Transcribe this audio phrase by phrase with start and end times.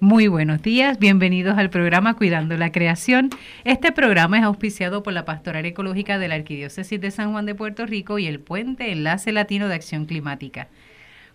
[0.00, 3.30] Muy buenos días, bienvenidos al programa Cuidando la Creación.
[3.64, 7.54] Este programa es auspiciado por la Pastoral Ecológica de la Arquidiócesis de San Juan de
[7.54, 10.68] Puerto Rico y el Puente Enlace Latino de Acción Climática.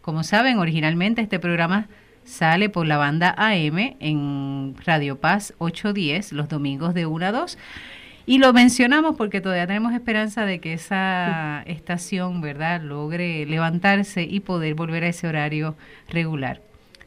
[0.01, 1.87] Como saben, originalmente este programa
[2.25, 7.57] sale por la banda AM en Radio Paz 810 los domingos de 1 a 2.
[8.27, 14.39] Y lo mencionamos porque todavía tenemos esperanza de que esa estación, ¿verdad?, logre levantarse y
[14.39, 15.75] poder volver a ese horario
[16.09, 16.61] regular.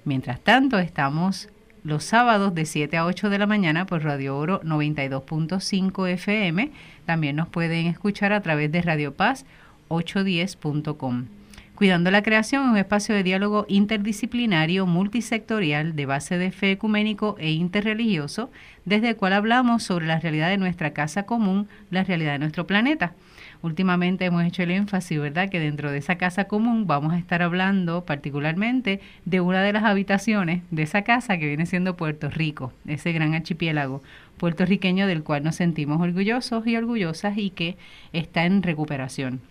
[0.05, 1.49] Mientras tanto, estamos
[1.83, 6.71] los sábados de 7 a 8 de la mañana por Radio Oro 92.5 FM.
[7.05, 9.45] También nos pueden escuchar a través de Radio Paz
[9.89, 11.38] 810.com.
[11.79, 17.53] Cuidando la Creación un espacio de diálogo interdisciplinario, multisectorial, de base de fe ecuménico e
[17.53, 18.51] interreligioso,
[18.85, 22.67] desde el cual hablamos sobre la realidad de nuestra casa común, la realidad de nuestro
[22.67, 23.15] planeta.
[23.63, 27.43] Últimamente hemos hecho el énfasis, ¿verdad?, que dentro de esa casa común vamos a estar
[27.43, 32.73] hablando particularmente de una de las habitaciones de esa casa que viene siendo Puerto Rico,
[32.89, 34.03] ese gran archipiélago
[34.37, 37.77] puertorriqueño del cual nos sentimos orgullosos y orgullosas y que
[38.13, 39.43] está en recuperación.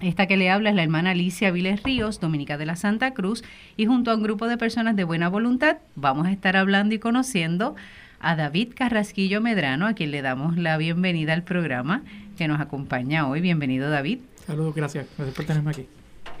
[0.00, 3.42] Esta que le habla es la hermana Alicia Viles Ríos, dominica de la Santa Cruz,
[3.76, 7.00] y junto a un grupo de personas de buena voluntad vamos a estar hablando y
[7.00, 7.74] conociendo
[8.20, 12.02] a David Carrasquillo Medrano, a quien le damos la bienvenida al programa
[12.36, 13.40] que nos acompaña hoy.
[13.40, 14.20] Bienvenido, David.
[14.46, 15.06] Saludos, gracias.
[15.16, 15.86] Gracias por tenerme aquí.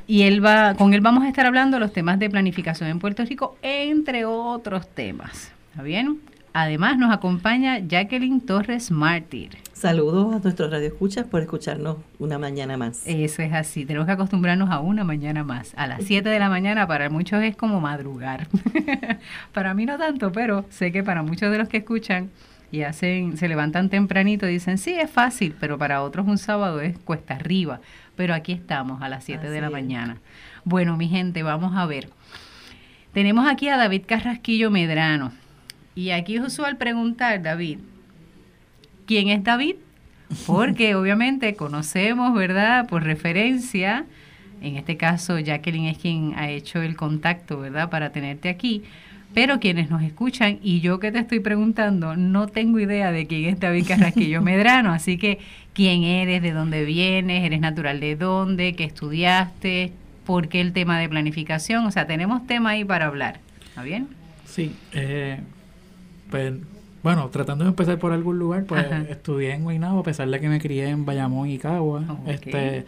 [0.06, 3.24] Y él va, con él vamos a estar hablando los temas de planificación en Puerto
[3.24, 5.50] Rico, entre otros temas.
[5.72, 6.20] ¿Está bien?
[6.52, 9.58] Además nos acompaña Jacqueline Torres Mártir.
[9.72, 13.06] Saludos a nuestros radioescuchas por escucharnos una mañana más.
[13.06, 15.72] Eso es así, tenemos que acostumbrarnos a una mañana más.
[15.76, 18.48] A las 7 de la mañana para muchos es como madrugar.
[19.52, 22.30] para mí no tanto, pero sé que para muchos de los que escuchan
[22.70, 26.80] y hacen, se levantan tempranito y dicen, sí, es fácil, pero para otros un sábado
[26.80, 27.80] es cuesta arriba.
[28.16, 30.18] Pero aquí estamos a las 7 de la mañana.
[30.64, 32.08] Bueno, mi gente, vamos a ver.
[33.12, 35.32] Tenemos aquí a David Carrasquillo Medrano.
[35.98, 37.80] Y aquí es usual preguntar, David,
[39.04, 39.74] ¿quién es David?
[40.46, 42.86] Porque obviamente conocemos, ¿verdad?
[42.86, 44.04] Por referencia,
[44.62, 47.90] en este caso Jacqueline es quien ha hecho el contacto, ¿verdad?
[47.90, 48.84] Para tenerte aquí.
[49.34, 53.46] Pero quienes nos escuchan y yo que te estoy preguntando, no tengo idea de quién
[53.46, 54.92] es David Carrasquillo Medrano.
[54.92, 55.40] Así que,
[55.72, 56.42] ¿quién eres?
[56.42, 57.44] ¿De dónde vienes?
[57.44, 58.74] ¿Eres natural de dónde?
[58.74, 59.92] ¿Qué estudiaste?
[60.24, 61.86] ¿Por qué el tema de planificación?
[61.86, 63.40] O sea, tenemos tema ahí para hablar.
[63.66, 64.06] ¿Está bien?
[64.44, 65.40] Sí, eh,
[66.30, 66.54] pues
[67.02, 70.48] bueno, tratando de empezar por algún lugar, pues estudié en Guaynabo, a pesar de que
[70.48, 72.04] me crié en Bayamón y Cagua.
[72.26, 72.84] Este,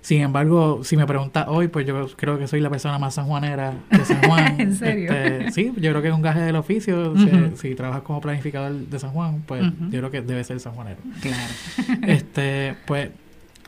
[0.00, 3.74] sin embargo, si me preguntas hoy, pues yo creo que soy la persona más sanjuanera
[3.88, 4.56] de San Juan.
[4.60, 5.12] ¿En serio?
[5.12, 7.14] Este, sí, yo creo que es un gaje del oficio.
[7.56, 10.98] si, trabajas como planificador de San Juan, pues yo creo que debe ser sanjuanero.
[11.20, 11.52] Claro.
[12.06, 13.10] este, pues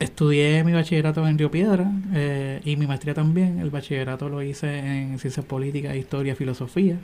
[0.01, 3.61] estudié mi bachillerato en Río Piedra eh, y mi maestría también.
[3.61, 6.97] El bachillerato lo hice en Ciencias Políticas, Historia, Filosofía.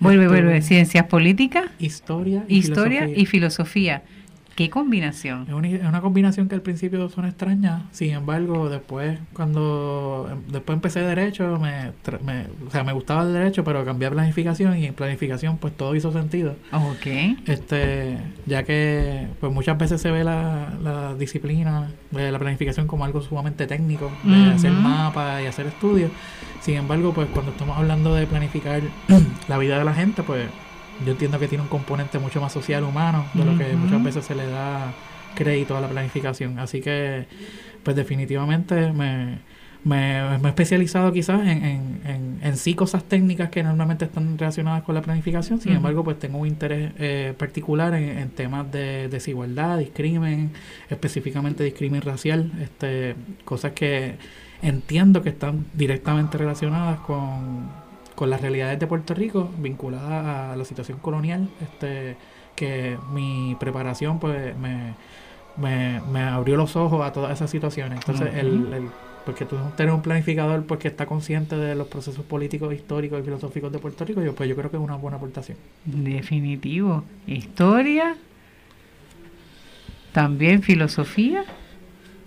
[0.00, 0.62] Vuelve, vuelve.
[0.62, 1.64] Ciencias políticas.
[1.78, 3.22] Historia y Historia filosofía.
[3.22, 4.02] y filosofía.
[4.54, 5.46] ¿Qué combinación?
[5.48, 11.58] Es una, combinación que al principio suena extraña, sin embargo, después cuando después empecé derecho,
[11.58, 15.76] me, o sea, me gustaba el derecho, pero cambié a planificación y en planificación pues
[15.76, 16.54] todo hizo sentido.
[16.72, 17.06] Ok.
[17.46, 23.22] Este, ya que pues muchas veces se ve la, disciplina de la planificación como algo
[23.22, 26.12] sumamente técnico, de hacer mapas y hacer estudios.
[26.64, 28.80] Sin embargo, pues cuando estamos hablando de planificar
[29.48, 30.48] la vida de la gente, pues
[31.04, 34.24] yo entiendo que tiene un componente mucho más social, humano, de lo que muchas veces
[34.24, 34.94] se le da
[35.34, 36.58] crédito a la planificación.
[36.58, 37.26] Así que,
[37.82, 39.40] pues definitivamente me,
[39.84, 44.94] me, he especializado quizás en, en, en, sí cosas técnicas que normalmente están relacionadas con
[44.94, 45.60] la planificación.
[45.60, 50.52] Sin embargo, pues tengo un interés eh, particular en, temas de desigualdad, discrimen,
[50.88, 54.14] específicamente discrimen racial, este, cosas que
[54.64, 60.64] entiendo que están directamente relacionadas con con las realidades de Puerto Rico vinculadas a la
[60.64, 62.16] situación colonial, este,
[62.54, 64.94] que mi preparación pues me,
[65.56, 67.98] me, abrió los ojos a todas esas situaciones.
[67.98, 68.88] Entonces, el, el,
[69.24, 73.24] porque tú tener un planificador pues, que está consciente de los procesos políticos, históricos y
[73.24, 75.58] filosóficos de Puerto Rico, yo, pues yo creo que es una buena aportación.
[75.84, 77.04] Definitivo.
[77.26, 78.16] Historia,
[80.12, 81.44] también filosofía.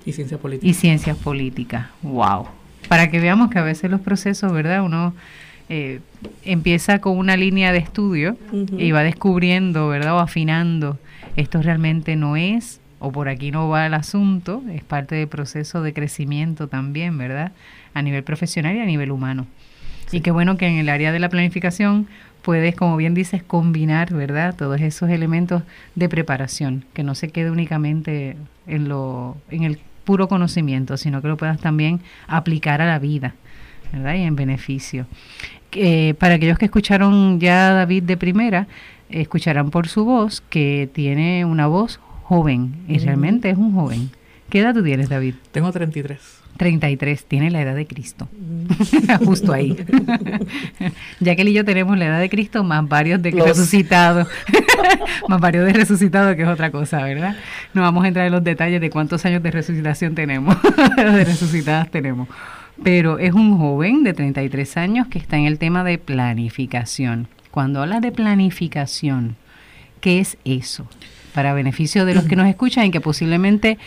[0.08, 0.70] Y ciencias políticas.
[0.70, 1.88] Y ciencias políticas.
[2.02, 2.48] Wow.
[2.88, 4.82] Para que veamos que a veces los procesos, ¿verdad?
[4.82, 5.14] Uno
[5.68, 6.00] eh,
[6.46, 8.38] empieza con una línea de estudio
[8.78, 10.16] y va descubriendo, ¿verdad?
[10.16, 10.98] O afinando,
[11.36, 15.82] esto realmente no es, o por aquí no va el asunto, es parte del proceso
[15.82, 17.52] de crecimiento también, ¿verdad?
[17.94, 19.46] A nivel profesional y a nivel humano.
[20.14, 22.08] Y qué bueno que en el área de la planificación
[22.44, 24.56] puedes, como bien dices, combinar, ¿verdad?
[24.56, 25.64] Todos esos elementos
[25.96, 28.38] de preparación, que no se quede únicamente
[28.68, 33.36] en, lo, en el puro conocimiento, sino que lo puedas también aplicar a la vida
[33.92, 34.16] ¿verdad?
[34.16, 35.06] Y en beneficio.
[35.72, 38.68] Eh, para aquellos que escucharon ya a David de primera,
[39.10, 44.10] escucharán por su voz que tiene una voz joven y realmente es un joven.
[44.50, 45.36] ¿Qué edad tú tienes, David?
[45.52, 46.37] Tengo 33.
[46.58, 48.28] 33, tiene la edad de Cristo.
[49.26, 49.78] Justo ahí.
[51.20, 54.28] ya que él y yo tenemos la edad de Cristo más varios de resucitados.
[55.28, 57.36] más varios de resucitados, que es otra cosa, ¿verdad?
[57.74, 60.58] No vamos a entrar en los detalles de cuántos años de resucitación tenemos,
[60.98, 62.28] de resucitadas tenemos.
[62.84, 67.28] Pero es un joven de 33 años que está en el tema de planificación.
[67.52, 69.36] Cuando habla de planificación,
[70.00, 70.88] ¿qué es eso?
[71.34, 73.78] Para beneficio de los que nos escuchan y que posiblemente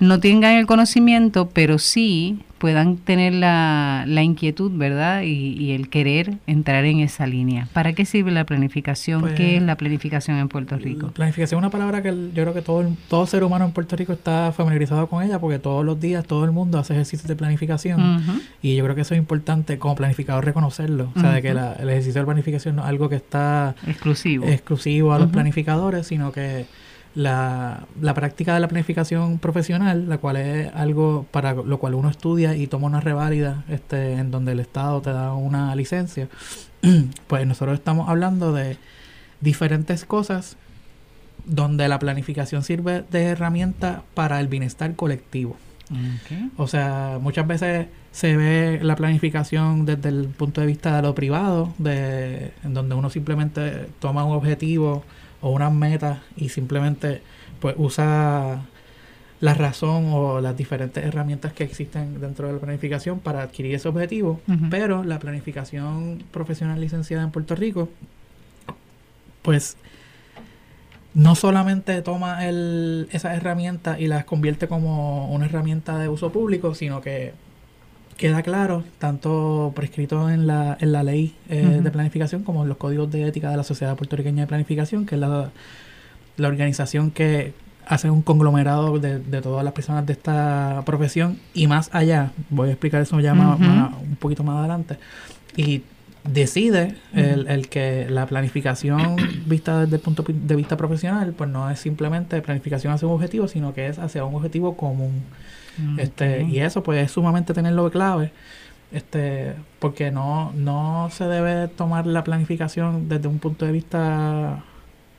[0.00, 5.22] no tengan el conocimiento, pero sí puedan tener la, la inquietud, ¿verdad?
[5.22, 7.68] Y, el querer entrar en esa línea.
[7.72, 9.20] ¿Para qué sirve la planificación?
[9.20, 11.08] ¿Qué pues, es la planificación en Puerto Rico?
[11.08, 14.12] Planificación es una palabra que yo creo que todo, todo ser humano en Puerto Rico
[14.12, 18.42] está familiarizado con ella porque todos los días todo el mundo hace ejercicios de planificación
[18.62, 21.12] y yo creo que eso es importante como planificador reconocerlo.
[21.14, 25.12] O sea, de que el ejercicio de planificación no es algo que está exclusivo, exclusivo
[25.12, 26.66] a los planificadores, sino que
[27.18, 32.08] la, la, práctica de la planificación profesional, la cual es algo para lo cual uno
[32.08, 36.28] estudia y toma una reválida este, en donde el Estado te da una licencia,
[37.26, 38.76] pues nosotros estamos hablando de
[39.40, 40.56] diferentes cosas
[41.44, 45.56] donde la planificación sirve de herramienta para el bienestar colectivo.
[46.56, 51.16] O sea, muchas veces se ve la planificación desde el punto de vista de lo
[51.16, 55.02] privado, de, en donde uno simplemente toma un objetivo
[55.40, 57.22] o unas metas y simplemente
[57.60, 58.62] pues usa
[59.40, 63.88] la razón o las diferentes herramientas que existen dentro de la planificación para adquirir ese
[63.88, 67.88] objetivo, pero la planificación profesional licenciada en Puerto Rico,
[69.42, 69.76] pues
[71.14, 76.74] no solamente toma el, esas herramientas y las convierte como una herramienta de uso público,
[76.74, 77.32] sino que
[78.18, 82.76] queda claro, tanto prescrito en la, en la ley eh, de planificación como en los
[82.76, 85.50] códigos de ética de la Sociedad Puertorriqueña de Planificación, que es la,
[86.36, 87.54] la organización que
[87.86, 91.38] hace un conglomerado de, de, todas las personas de esta profesión.
[91.54, 94.98] Y más allá, voy a explicar eso ya un poquito más adelante,
[95.56, 95.82] y
[96.32, 99.16] decide el, el, que la planificación
[99.46, 103.48] vista desde el punto de vista profesional, pues no es simplemente planificación hacia un objetivo,
[103.48, 105.22] sino que es hacia un objetivo común.
[105.96, 108.32] Este, y eso pues es sumamente tenerlo clave,
[108.90, 114.64] este, porque no, no se debe tomar la planificación desde un punto de vista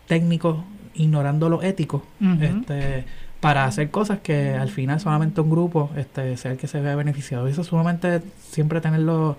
[0.08, 0.66] técnico,
[0.96, 2.04] ignorando lo ético,
[2.42, 3.06] este,
[3.40, 6.96] para hacer cosas que al final solamente un grupo este, sea el que se vea
[6.96, 7.48] beneficiado.
[7.48, 9.38] Eso es sumamente siempre tenerlo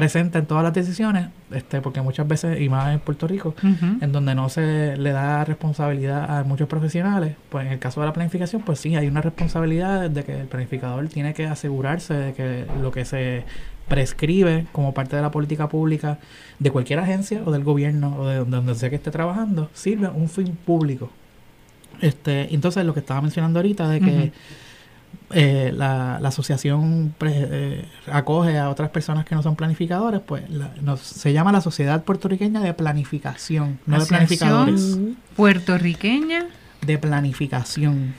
[0.00, 3.54] presente en todas las decisiones, este, porque muchas veces, y más en Puerto Rico,
[4.00, 8.06] en donde no se le da responsabilidad a muchos profesionales, pues en el caso de
[8.06, 12.32] la planificación, pues sí, hay una responsabilidad de que el planificador tiene que asegurarse de
[12.32, 13.44] que lo que se
[13.88, 16.18] prescribe como parte de la política pública
[16.58, 20.30] de cualquier agencia o del gobierno o de donde sea que esté trabajando, sirve un
[20.30, 21.10] fin público.
[22.00, 24.32] Este, entonces lo que estaba mencionando ahorita de que
[25.32, 30.44] eh, la, asociación eh, acoge a otras personas que no son planificadores, pues
[31.02, 34.98] se llama la Sociedad Puertorriqueña de Planificación, no de planificadores.
[35.36, 36.46] Puertorriqueña.
[36.84, 38.14] De planificación,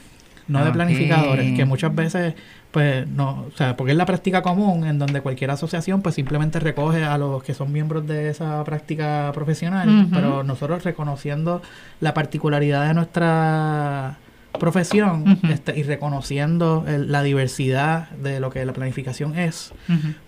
[0.47, 2.35] no de planificadores, que muchas veces
[2.71, 6.59] pues no, o sea, porque es la práctica común en donde cualquier asociación pues simplemente
[6.59, 11.61] recoge a los que son miembros de esa práctica profesional, pero nosotros reconociendo
[11.99, 14.17] la particularidad de nuestra
[14.59, 19.73] profesión este, y reconociendo la diversidad de lo que la planificación es,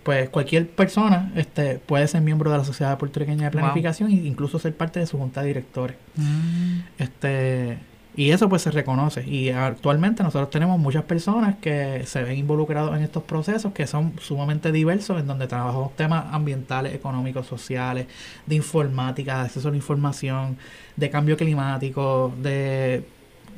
[0.04, 4.60] pues cualquier persona este, puede ser miembro de la Sociedad Puertorriqueña de Planificación e incluso
[4.60, 5.98] ser parte de su junta de directores.
[6.16, 6.80] Mm.
[6.98, 7.78] Este,
[8.16, 9.28] y eso pues se reconoce.
[9.28, 14.14] Y actualmente nosotros tenemos muchas personas que se ven involucrados en estos procesos que son
[14.20, 18.08] sumamente diversos, en donde trabajamos temas ambientales, económicos, sociales,
[18.46, 20.58] de informática, de acceso a la información,
[20.96, 23.04] de cambio climático, de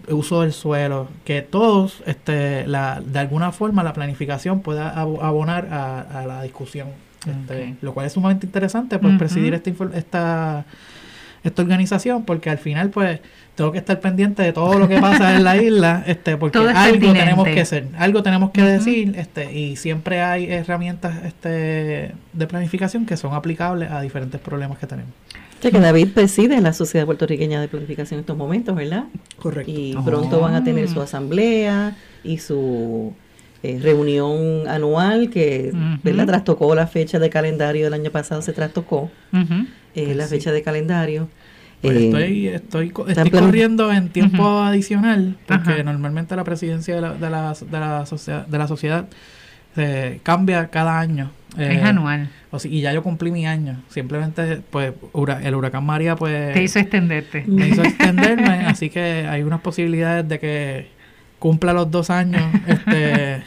[0.10, 6.26] uso del suelo, que todos, este, la, de alguna forma, la planificación pueda abonar a,
[6.26, 6.90] la discusión.
[7.26, 10.66] Este, lo cual es sumamente interesante, pues, presidir esta, esta,
[11.48, 13.20] esta organización, porque al final, pues,
[13.56, 17.14] tengo que estar pendiente de todo lo que pasa en la isla, este, porque algo
[17.14, 23.06] tenemos que hacer, algo tenemos que decir, este, y siempre hay herramientas este, de planificación
[23.06, 25.14] que son aplicables a diferentes problemas que tenemos
[25.72, 29.06] que David preside la Sociedad Puertorriqueña de Planificación en estos momentos, ¿verdad?
[29.38, 29.72] Correcto.
[29.72, 31.06] Y pronto van a tener su ah.
[31.06, 33.14] asamblea y su
[33.66, 35.72] eh, reunión anual que,
[36.04, 36.28] ¿verdad?
[36.28, 39.10] Trastocó la fecha de calendario del año pasado, se trastocó
[39.96, 41.30] eh, la fecha de calendario.
[41.82, 47.30] Pues estoy, estoy, estoy corriendo en tiempo adicional porque normalmente la presidencia de la, de
[47.30, 49.08] la, de la, sociedad, de la sociedad
[50.24, 51.32] cambia cada año.
[51.58, 52.30] es eh, anual.
[52.52, 53.82] O y ya yo cumplí mi año.
[53.90, 54.94] Simplemente, pues,
[55.44, 56.54] el huracán María, pues...
[56.54, 57.44] Te hizo extenderte.
[57.48, 60.95] Me hizo extenderme, así que hay unas posibilidades de que
[61.40, 62.44] cumpla los dos años.
[62.68, 63.44] este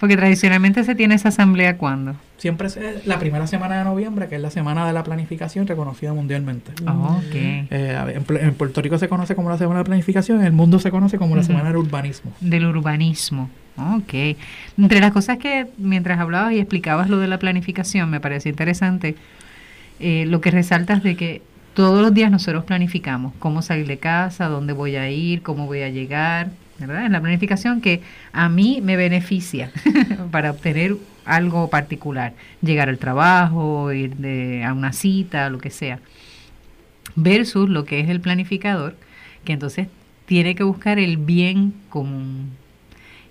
[0.00, 2.16] Porque tradicionalmente se tiene esa asamblea cuando?
[2.36, 6.12] Siempre es la primera semana de noviembre, que es la semana de la planificación reconocida
[6.12, 6.72] mundialmente.
[6.86, 7.66] Oh, okay.
[7.70, 10.90] Eh, en, Puerto Rico se conoce como la semana de planificación, en el mundo se
[10.90, 12.32] conoce como la semana del urbanismo.
[12.40, 13.48] Del urbanismo.
[13.78, 14.36] Ok.
[14.76, 19.16] Entre las cosas que mientras hablabas y explicabas lo de la planificación, me parece interesante
[19.98, 24.48] eh, lo que resaltas de que todos los días nosotros planificamos cómo salir de casa,
[24.48, 27.06] dónde voy a ir, cómo voy a llegar, ¿verdad?
[27.06, 28.02] En la planificación que
[28.32, 29.70] a mí me beneficia
[30.30, 36.00] para obtener algo particular, llegar al trabajo, ir de, a una cita, lo que sea,
[37.14, 38.96] versus lo que es el planificador,
[39.44, 39.88] que entonces
[40.26, 42.50] tiene que buscar el bien común.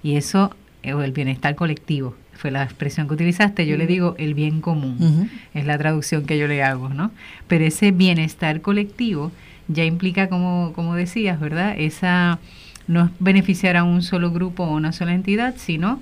[0.03, 4.61] Y eso, el bienestar colectivo, fue la expresión que utilizaste, yo le digo el bien
[4.61, 7.11] común, es la traducción que yo le hago, ¿no?
[7.47, 9.31] Pero ese bienestar colectivo
[9.67, 11.75] ya implica, como, como decías, ¿verdad?
[11.77, 12.39] Esa
[12.87, 15.99] no es beneficiar a un solo grupo o una sola entidad, sino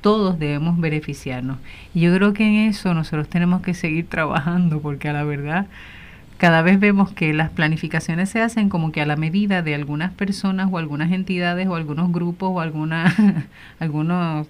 [0.00, 1.58] todos debemos beneficiarnos.
[1.94, 5.66] Y yo creo que en eso nosotros tenemos que seguir trabajando, porque a la verdad
[6.38, 10.10] cada vez vemos que las planificaciones se hacen como que a la medida de algunas
[10.12, 13.14] personas o algunas entidades o algunos grupos o algunas
[13.78, 14.48] algunos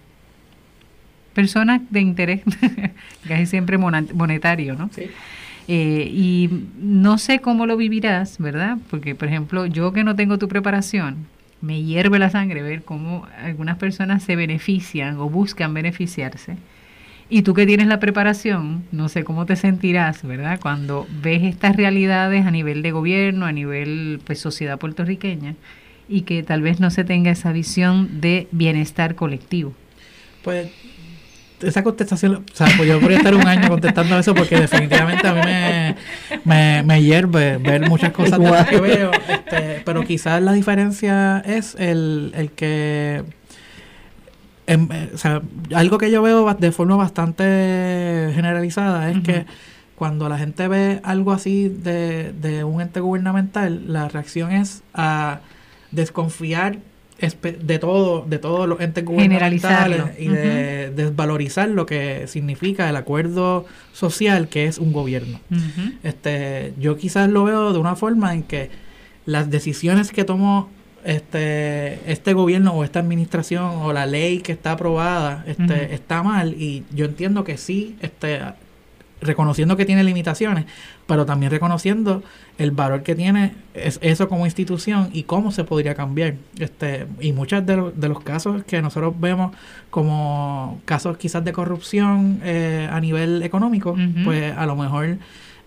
[1.35, 2.41] personas de interés
[3.29, 4.89] casi siempre monetario, ¿no?
[4.93, 5.11] Sí.
[5.69, 6.51] Eh, y
[6.81, 8.79] no sé cómo lo vivirás, ¿verdad?
[8.91, 11.27] Porque, por ejemplo, yo que no tengo tu preparación,
[11.63, 16.57] me hierve la sangre ver cómo algunas personas se benefician o buscan beneficiarse.
[17.31, 20.61] Y tú que tienes la preparación, no sé cómo te sentirás, ¿verdad?
[20.61, 25.55] Cuando ves estas realidades a nivel de gobierno, a nivel pues sociedad puertorriqueña
[26.09, 29.73] y que tal vez no se tenga esa visión de bienestar colectivo.
[30.43, 30.71] Pues
[31.63, 35.35] esa contestación, o sea, pues yo podría estar un año contestando eso porque definitivamente a
[35.35, 35.41] mí
[36.45, 41.43] me, me, hierve ver muchas cosas de las que veo, este, pero quizás la diferencia
[41.47, 43.25] es el, el que,
[44.67, 45.43] em, o sea,
[45.75, 49.47] algo que yo veo de forma bastante generalizada es que
[49.97, 55.41] cuando la gente ve algo así de, de un ente gubernamental, la reacción es a
[55.93, 56.79] desconfiar
[57.31, 63.65] de todo de todos los entes gubernamentales y de desvalorizar lo que significa el acuerdo
[63.93, 65.41] social que es un gobierno.
[66.03, 68.71] este Yo quizás lo veo de una forma en que
[69.25, 70.69] las decisiones que tomó
[71.05, 76.55] este este gobierno o esta administración o la ley que está aprobada este, está mal
[76.55, 78.41] y yo entiendo que sí este
[79.23, 80.67] reconociendo que tiene limitaciones,
[81.07, 82.23] pero también reconociendo
[82.59, 86.35] el valor que tiene es eso como institución y cómo se podría cambiar.
[86.59, 89.57] Este, y muchos de, de los casos que nosotros vemos
[89.91, 95.17] como casos quizás de corrupción eh, a nivel económico, pues a lo mejor,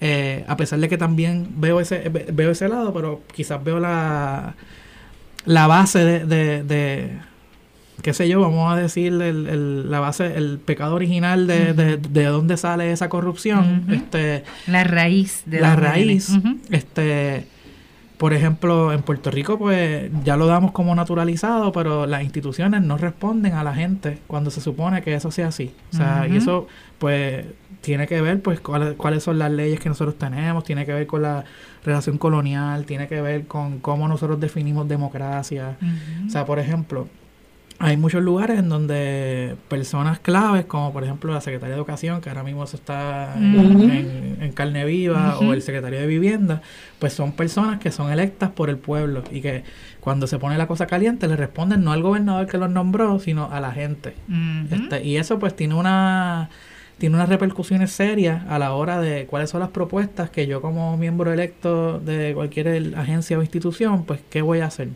[0.02, 4.56] eh, a pesar de que también veo ese, veo ese lado, pero quizás veo la,
[5.46, 7.20] la base de
[8.02, 12.58] qué sé yo, vamos a decir el, la base, el pecado original de, de, dónde
[12.58, 16.32] sale esa corrupción, este, la raíz de la raíz,
[16.70, 17.48] este,
[18.18, 22.98] por ejemplo, en Puerto Rico, pues ya lo damos como naturalizado, pero las instituciones no
[22.98, 25.74] responden a la gente cuando se supone que eso sea así.
[25.92, 27.46] O sea, y eso, pues,
[27.82, 31.08] tiene que ver, pues, cuáles, cuáles son las leyes que nosotros tenemos, tiene que ver
[31.08, 31.44] con la
[31.84, 35.78] relación colonial, tiene que ver con cómo nosotros definimos democracia.
[36.26, 37.10] O sea, por ejemplo,
[37.78, 42.30] hay muchos lugares en donde personas claves, como por ejemplo la Secretaría de Educación, que
[42.30, 46.62] ahora mismo se está en, carne viva, o el Secretario de Vivienda,
[47.00, 49.64] pues son personas que son electas por el pueblo y que
[50.00, 53.52] cuando se pone la cosa caliente le responden no al gobernador que los nombró, sino
[53.52, 54.16] a la gente.
[54.72, 56.50] este, y eso pues tiene una
[56.98, 60.96] tiene unas repercusiones serias a la hora de cuáles son las propuestas que yo como
[60.98, 64.90] miembro electo de cualquier agencia o institución, pues qué voy a hacer.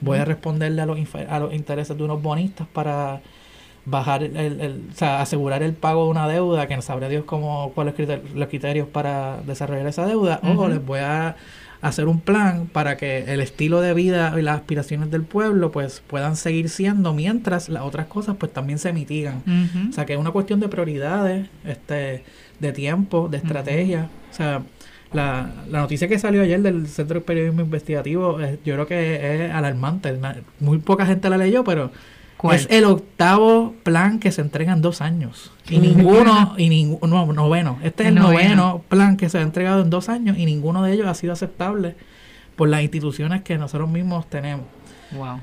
[0.00, 3.20] Voy a responderle a los, a los intereses de unos bonistas para
[3.86, 7.24] bajar el, el, o sea, asegurar el pago de una deuda que no sabrá Dios
[7.24, 11.36] cómo cuáles son los criterios para desarrollar esa deuda o les voy a
[11.84, 16.02] hacer un plan para que el estilo de vida y las aspiraciones del pueblo pues
[16.06, 19.42] puedan seguir siendo mientras las otras cosas pues también se mitigan.
[19.90, 22.24] O sea, que es una cuestión de prioridades, este,
[22.58, 24.08] de tiempo, de estrategia.
[24.30, 24.62] O sea,
[25.12, 29.44] la, la noticia que salió ayer del Centro de Periodismo Investigativo, eh, yo creo que
[29.44, 30.18] es alarmante.
[30.60, 31.90] Muy poca gente la leyó, pero
[32.52, 35.52] es el octavo plan que se entrega en dos años.
[35.68, 37.78] Y ninguno, y ninguno, noveno.
[37.82, 38.82] Este es el noveno.
[38.88, 41.96] plan que se ha entregado en dos años y ninguno de ellos ha sido aceptable
[42.56, 44.66] por las instituciones que nosotros mismos tenemos.
[45.12, 45.40] Wow.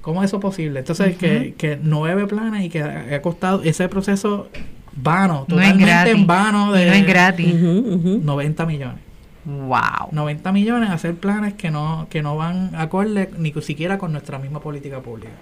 [0.00, 0.80] ¿Cómo es eso posible?
[0.80, 4.48] Entonces, que, que nueve planes y que ha costado ese proceso
[4.94, 6.72] vano, totalmente en vano.
[6.72, 7.54] De, no es gratis.
[7.54, 9.00] 90 millones.
[9.44, 10.08] Wow.
[10.12, 14.38] 90 millones a hacer planes que no, que no van acorde ni siquiera con nuestra
[14.38, 15.32] misma política pública.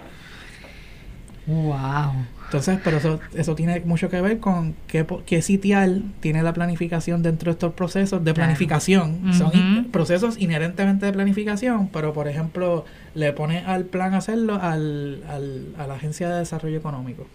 [1.47, 2.13] Wow.
[2.47, 7.23] Entonces, pero eso, eso tiene mucho que ver con qué, qué sitial tiene la planificación
[7.23, 9.33] dentro de estos procesos de planificación.
[9.35, 12.85] Son procesos inherentemente de planificación, pero por ejemplo,
[13.15, 17.27] le pone al plan hacerlo al, al, a la Agencia de Desarrollo Económico.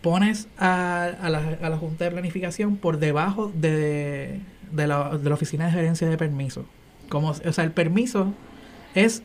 [0.00, 4.40] Pones a, a, la, a la Junta de Planificación por debajo de,
[4.72, 6.64] de, la, de la Oficina de Gerencia de Permiso.
[7.08, 8.32] Como, o sea, el permiso
[8.94, 9.22] es,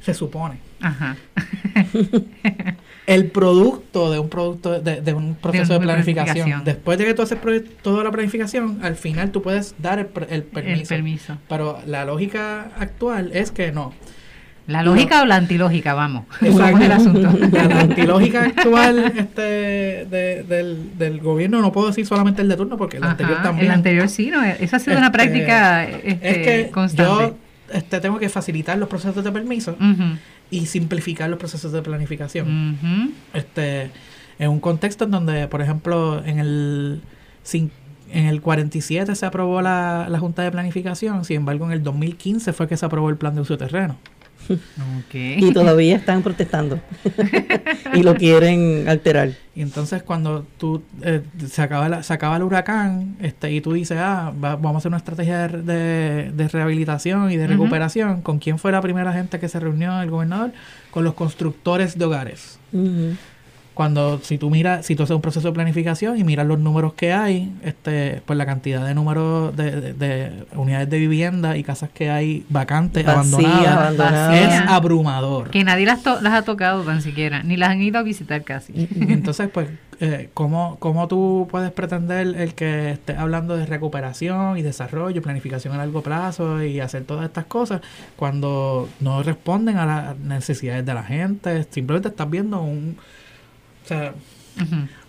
[0.00, 0.58] se supone.
[0.80, 1.16] Ajá.
[3.06, 6.64] el producto de un producto de, un proceso de, planificación.
[6.64, 7.38] Después de que tú haces
[7.82, 10.42] toda la planificación, al final tú puedes dar el,
[10.86, 11.36] permiso.
[11.48, 13.92] Pero la lógica actual es que no.
[14.66, 16.24] La lógica o la antilógica, vamos.
[16.40, 16.82] Exacto.
[16.82, 17.38] el asunto.
[17.52, 23.04] La, antilógica actual este, del, gobierno, no puedo decir solamente el de turno, porque el
[23.04, 23.66] anterior también.
[23.66, 27.12] El anterior sí, no, esa ha sido una este, práctica este, es que constante.
[27.12, 27.36] Yo
[27.74, 29.76] este, tengo que facilitar los procesos de permiso
[30.54, 32.78] y simplificar los procesos de planificación.
[33.32, 33.90] Este,
[34.38, 37.02] en un contexto en donde, por ejemplo, en el,
[37.52, 42.52] en el 47 se aprobó la, la Junta de Planificación, sin embargo en el 2015
[42.52, 43.96] fue que se aprobó el plan de uso de terreno.
[45.12, 46.80] Y todavía están protestando.
[47.94, 49.30] Y lo quieren alterar.
[49.54, 53.98] Y entonces cuando tú eh, se, acaba se acaba el huracán este, y tú dices,
[54.00, 58.72] ah, vamos a hacer una estrategia de, de, rehabilitación y de recuperación, ¿con quién fue
[58.72, 60.52] la primera gente que se reunió el gobernador?
[60.90, 62.58] Con los constructores de hogares
[63.74, 66.94] cuando si tú miras, si tú haces un proceso de planificación y miras los números
[66.94, 72.08] que hay, este, pues la cantidad de números de, unidades de vivienda y casas que
[72.08, 75.50] hay vacantes, abandonadas, es abrumador.
[75.50, 78.88] Que nadie las, las ha tocado tan siquiera, ni las han ido a visitar casi.
[79.08, 79.68] Entonces, pues,
[80.00, 85.74] eh, ¿cómo, ¿cómo tú puedes pretender el que estés hablando de recuperación y desarrollo, planificación
[85.74, 87.80] a largo plazo y hacer todas estas cosas
[88.16, 91.66] cuando no responden a las necesidades de la gente?
[91.70, 92.96] Simplemente estás viendo un
[93.84, 94.14] o sea,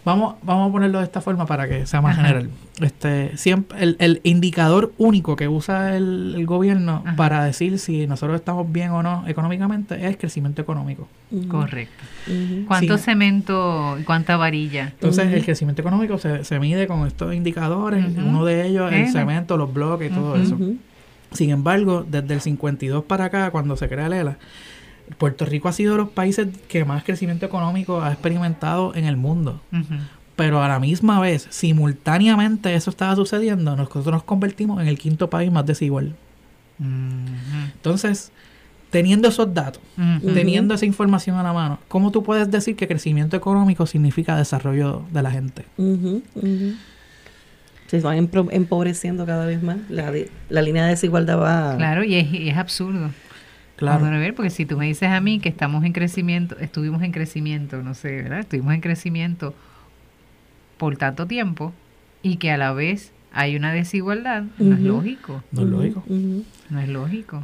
[0.03, 2.49] vamos, vamos a ponerlo de esta forma para que sea más general.
[2.81, 8.69] Este, siempre, el, el, indicador único que usa el, gobierno para decir si nosotros estamos
[8.71, 11.07] bien o no económicamente es el crecimiento económico.
[11.47, 12.03] Correcto.
[12.67, 14.87] ¿Cuánto cemento y cuánta varilla?
[14.87, 19.57] Entonces, el crecimiento económico se, se mide con estos indicadores, uno de ellos el cemento,
[19.57, 20.57] los bloques y todo eso.
[21.31, 24.37] Sin embargo, desde el 52 para acá, cuando se crea el ELA,
[25.17, 29.17] Puerto Rico ha sido de los países que más crecimiento económico ha experimentado en el
[29.17, 29.61] mundo.
[30.35, 35.29] Pero a la misma vez, simultáneamente eso estaba sucediendo, nosotros nos convertimos en el quinto
[35.29, 36.15] país más desigual.
[37.73, 38.31] Entonces,
[38.89, 39.81] teniendo esos datos,
[40.33, 45.03] teniendo esa información a la mano, ¿cómo tú puedes decir que crecimiento económico significa desarrollo
[45.11, 45.65] de la gente?
[47.87, 49.77] Se van empobreciendo cada vez más.
[49.89, 50.11] La,
[50.49, 51.77] la línea de desigualdad va...
[51.77, 53.11] Claro, y es, y es absurdo.
[53.75, 54.05] Claro.
[54.05, 57.81] ver, porque si tú me dices a mí que estamos en crecimiento, estuvimos en crecimiento,
[57.81, 58.39] no sé, ¿verdad?
[58.39, 59.53] Estuvimos en crecimiento
[60.77, 61.73] por tanto tiempo
[62.21, 65.43] y que a la vez hay una desigualdad, no es lógico.
[65.51, 66.03] No es lógico.
[66.69, 67.43] No es lógico.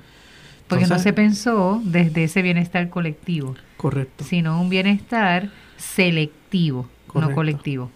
[0.67, 3.55] Porque no se pensó desde ese bienestar colectivo.
[3.75, 4.23] Correcto.
[4.23, 7.91] Sino un bienestar selectivo, no colectivo.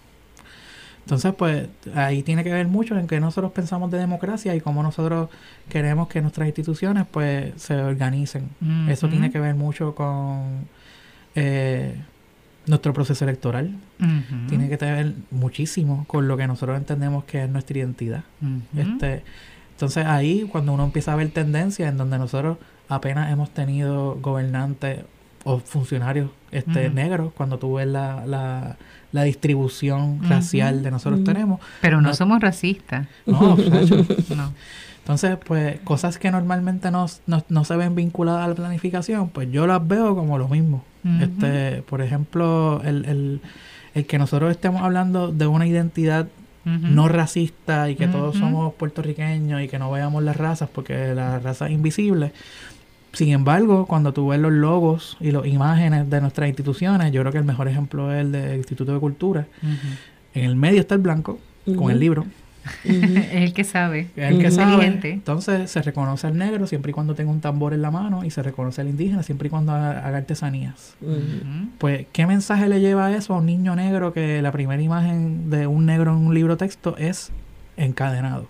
[1.06, 4.82] Entonces, pues ahí tiene que ver mucho en que nosotros pensamos de democracia y cómo
[4.82, 5.30] nosotros
[5.70, 8.50] queremos que nuestras instituciones pues se organicen.
[8.90, 10.66] Eso tiene que ver mucho con
[11.36, 11.96] eh,
[12.66, 13.76] nuestro proceso electoral.
[14.50, 18.24] Tiene que ver muchísimo con lo que nosotros entendemos que es nuestra identidad.
[18.76, 19.24] este
[19.74, 22.58] Entonces ahí cuando uno empieza a ver tendencias en donde nosotros
[22.90, 25.04] apenas hemos tenido gobernantes
[25.44, 28.78] o funcionarios este, negros, cuando tú ves la, la,
[29.16, 31.62] la distribución racial de nosotros tenemos.
[31.82, 33.08] Pero no, somos racistas.
[33.26, 33.56] No,
[34.36, 34.54] no.
[35.00, 39.68] Entonces, pues cosas que normalmente no, no, se ven vinculadas a la planificación, pues yo
[39.68, 40.84] las veo como lo mismo.
[41.22, 43.42] este Por ejemplo, el, el,
[43.94, 46.28] el que nosotros estemos hablando de una identidad
[46.66, 51.38] no racista y que todos somos puertorriqueños y que no veamos las razas porque la
[51.38, 52.32] raza es invisible,
[53.16, 57.32] sin embargo, cuando tú ves los logos y las imágenes de nuestras instituciones, yo creo
[57.32, 59.48] que el mejor ejemplo es el del Instituto de Cultura.
[60.34, 61.40] En el medio está el blanco,
[61.78, 62.26] con el libro.
[62.84, 64.10] es el que sabe.
[64.16, 65.00] Es el que sabe.
[65.04, 68.32] Entonces se reconoce al negro siempre y cuando tenga un tambor en la mano y
[68.32, 70.96] se reconoce al indígena siempre y cuando haga, artesanías.
[71.78, 75.68] Pues, ¿qué mensaje le lleva eso a un niño negro que la primera imagen de
[75.68, 77.32] un negro en un libro texto es
[77.78, 78.48] encadenado?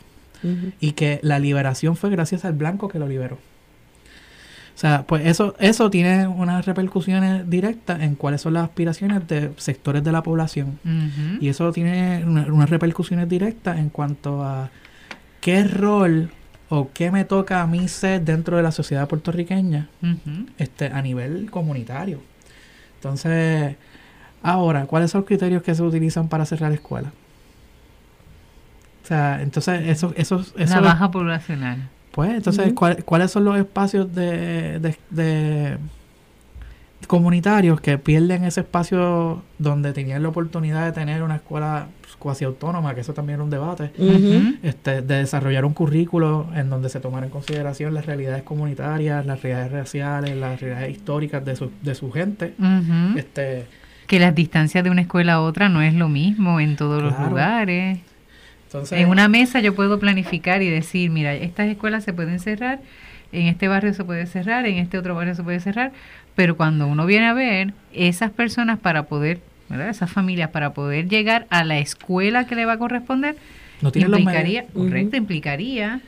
[0.79, 3.39] Y que la liberación fue gracias al blanco que lo liberó.
[4.75, 9.53] O sea, pues eso, eso tiene unas repercusiones directas en cuáles son las aspiraciones de
[9.55, 10.79] sectores de la población.
[11.39, 14.69] Y eso tiene unas repercusiones directas en cuanto a
[15.39, 16.29] qué rol
[16.67, 19.87] o qué me toca a mí ser dentro de la sociedad puertorriqueña
[20.57, 22.19] este, a nivel comunitario.
[22.95, 23.77] Entonces,
[24.43, 27.13] ahora, ¿cuáles son los criterios que se utilizan para cerrar escuelas?
[29.03, 31.87] O sea, entonces, eso, eso, eso La baja poblacional.
[32.15, 35.77] Pues, entonces, ¿cuáles son los espacios de, de,
[37.07, 42.95] comunitarios que pierden ese espacio donde tenían la oportunidad de tener una escuela cuasi autónoma,
[42.95, 43.91] que eso también era un debate,
[44.63, 49.41] este, de desarrollar un currículo en donde se tomara en consideración las realidades comunitarias, las
[49.43, 52.53] realidades raciales, las realidades históricas de su, de su gente.
[53.17, 53.67] este,
[54.07, 57.19] que las distancias de una escuela a otra no es lo mismo en todos los
[57.19, 57.99] lugares
[58.91, 62.79] en una mesa yo puedo planificar y decir, mira, estas escuelas se pueden cerrar,
[63.31, 65.91] en este barrio se puede cerrar, en este otro barrio se puede cerrar,
[66.35, 69.89] pero cuando uno viene a ver esas personas para poder, ¿verdad?
[69.89, 73.35] esas familias para poder llegar a la escuela que le va a corresponder,
[73.81, 76.01] no implicaría, correcto, implicaría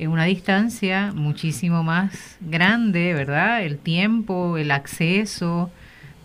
[0.00, 3.62] una distancia muchísimo más grande, ¿verdad?
[3.62, 5.70] El tiempo, el acceso,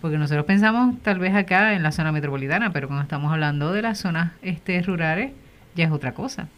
[0.01, 3.81] porque nosotros pensamos tal vez acá en la zona metropolitana, pero cuando estamos hablando de
[3.81, 5.31] las zonas este, rurales,
[5.77, 6.49] ya es otra cosa.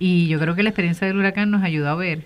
[0.00, 2.24] Y yo creo que la experiencia del huracán nos ayudó a ver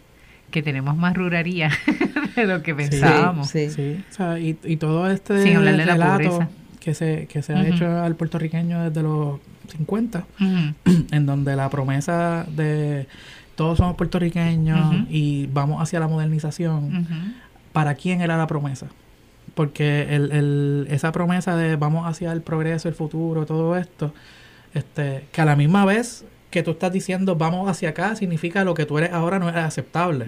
[0.50, 1.70] que tenemos más ruraría
[2.36, 3.50] de lo que pensábamos.
[3.50, 4.02] Sí, sí.
[4.10, 6.48] O sea, y, y, todo este relato
[6.80, 9.40] que se, que se ha hecho al puertorriqueño desde los
[9.76, 10.24] 50,
[11.10, 13.06] en donde la promesa de
[13.56, 17.06] todos somos puertorriqueños y vamos hacia la modernización,
[17.72, 18.86] ¿para quién era la promesa?
[19.54, 24.14] Porque el, el, esa promesa de vamos hacia el progreso, el futuro, todo esto,
[24.78, 28.74] este, que a la misma vez que tú estás diciendo vamos hacia acá significa lo
[28.74, 30.26] que tú eres ahora no es aceptable.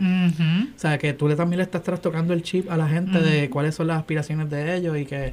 [0.77, 3.49] O sea, que tú le, también le estás trastocando el chip a la gente de
[3.49, 5.33] cuáles son las aspiraciones de ellos y que...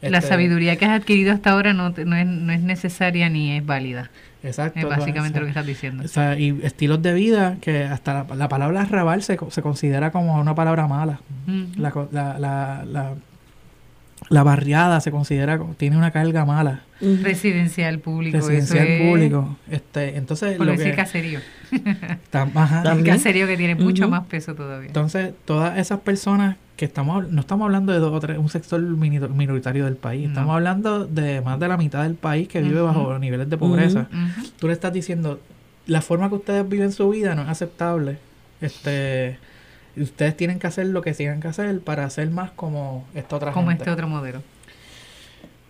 [0.00, 3.56] la este, sabiduría que has adquirido hasta ahora no, no, es, no es necesaria ni
[3.56, 4.10] es válida.
[4.42, 4.78] Exacto.
[4.78, 6.04] Es básicamente lo que estás diciendo.
[6.04, 10.40] O sea, y estilos de vida que hasta la, palabra arrabal se, se, considera como
[10.40, 11.20] una palabra mala.
[11.76, 13.14] la, la, la,
[14.28, 16.82] la barriada se considera, tiene una carga mala.
[17.00, 18.36] Residencial público.
[18.36, 19.56] Residencial público.
[19.70, 21.40] Este, entonces, Por lo decir caserío.
[23.04, 24.88] Caserío que tiene mucho más peso todavía.
[24.88, 28.80] Entonces, todas esas personas que estamos, no estamos hablando de dos o tres, un sector
[28.80, 33.18] minoritario del país, estamos hablando de más de la mitad del país que vive bajo
[33.18, 34.08] niveles de pobreza.
[34.58, 35.40] Tú le estás diciendo,
[35.86, 38.18] la forma que ustedes viven su vida no es aceptable.
[38.60, 39.38] Este
[40.02, 43.52] ustedes tienen que hacer lo que tienen que hacer para hacer más como esta otra
[43.52, 44.42] como este otro modelo.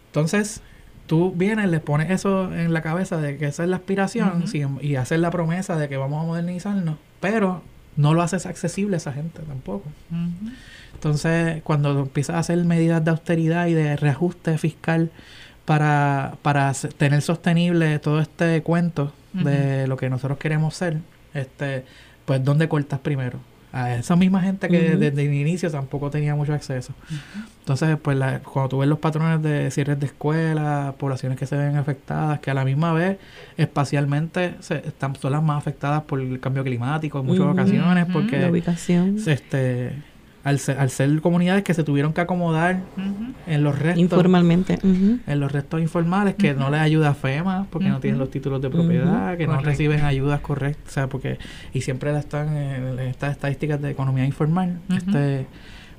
[0.07, 0.63] Entonces,
[1.07, 4.45] tú vienes, le pones eso en la cabeza de que esa es la aspiración
[4.81, 7.63] y hacer la promesa de que vamos a modernizarnos, pero
[7.97, 9.89] no lo haces accesible a esa gente tampoco.
[10.95, 15.11] Entonces, cuando empiezas a hacer medidas de austeridad y de reajuste fiscal
[15.65, 20.99] para, para tener sostenible todo este cuento de lo que nosotros queremos ser,
[21.35, 21.85] este,
[22.25, 23.39] pues ¿dónde cortas primero?
[23.73, 26.93] A esa misma gente que desde el inicio tampoco tenía mucho acceso.
[27.61, 31.77] Entonces, pues cuando tú ves los patrones de cierres de escuelas, poblaciones que se ven
[31.77, 33.19] afectadas, que a la misma vez
[33.59, 38.39] espacialmente se, están, son las más afectadas por el cambio climático en muchas ocasiones, porque
[38.39, 39.17] la ubicación.
[39.27, 39.93] Este,
[40.49, 42.81] al ser, al ser comunidades que se tuvieron que acomodar
[43.47, 44.01] en los restos.
[44.01, 44.79] Informalmente.
[44.83, 48.61] En los restos informales, que no les ayuda a FEMA porque no tienen los títulos
[48.63, 51.39] de propiedad, que no reciben ayudas correctas, o sea, porque,
[51.73, 55.47] y siempre están en, estas estadísticas de economía informal, este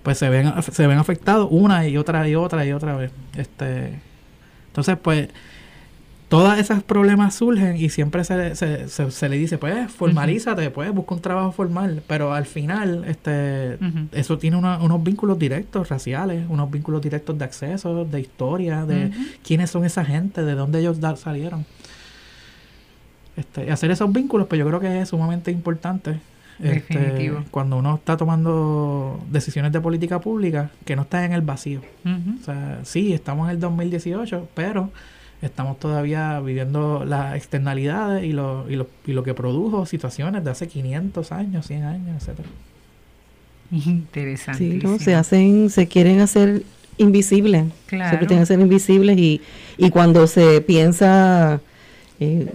[0.03, 3.11] pues se ven, se ven afectados una y otra y otra y otra vez.
[3.35, 3.99] Este,
[4.67, 5.27] entonces, pues,
[6.29, 11.15] todos esos problemas surgen y siempre se, se, se, le dice, pues, formalízate, pues, busca
[11.15, 12.03] un trabajo formal.
[12.05, 13.79] Pero al final, este,
[14.11, 19.11] eso tiene unos vínculos directos raciales, unos vínculos directos de acceso, de historia, de
[19.43, 21.65] quiénes son esa gente, de dónde ellos salieron.
[23.35, 26.19] Este, hacer esos vínculos, pues yo creo que es sumamente importante.
[26.61, 31.81] Este, cuando uno está tomando decisiones de política pública que no está en el vacío.
[32.05, 34.91] O sea, sí, estamos en el 2018, pero
[35.41, 40.51] estamos todavía viviendo las externalidades y lo, y lo, y lo que produjo situaciones de
[40.51, 42.49] hace 500 años, 100 años, etcétera.
[43.71, 44.81] Interesante.
[44.81, 46.63] Sí, se hacen, se quieren hacer
[46.97, 47.65] invisibles.
[47.85, 48.11] Claro.
[48.11, 49.41] Se pretenden hacer invisibles y,
[49.77, 51.61] y cuando se piensa
[52.19, 52.51] eh,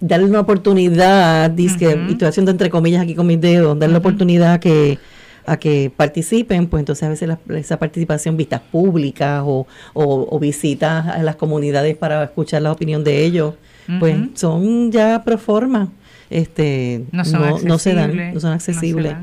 [0.00, 3.98] darle una oportunidad, dice, y estoy haciendo entre comillas aquí con mis dedos, darle la
[3.98, 4.98] oportunidad que
[5.46, 11.22] a que participen, pues entonces a veces esa participación, vistas públicas o, o, visitas a
[11.22, 13.54] las comunidades para escuchar la opinión de ellos,
[14.00, 15.92] pues son ya pro forma,
[16.28, 17.22] este, no,
[17.62, 19.14] no, se dan, no son accesibles.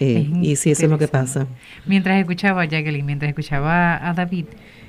[0.00, 1.46] Eh, y si eso es lo que pasa.
[1.86, 4.46] Mientras escuchaba a Jacqueline, mientras escuchaba a David,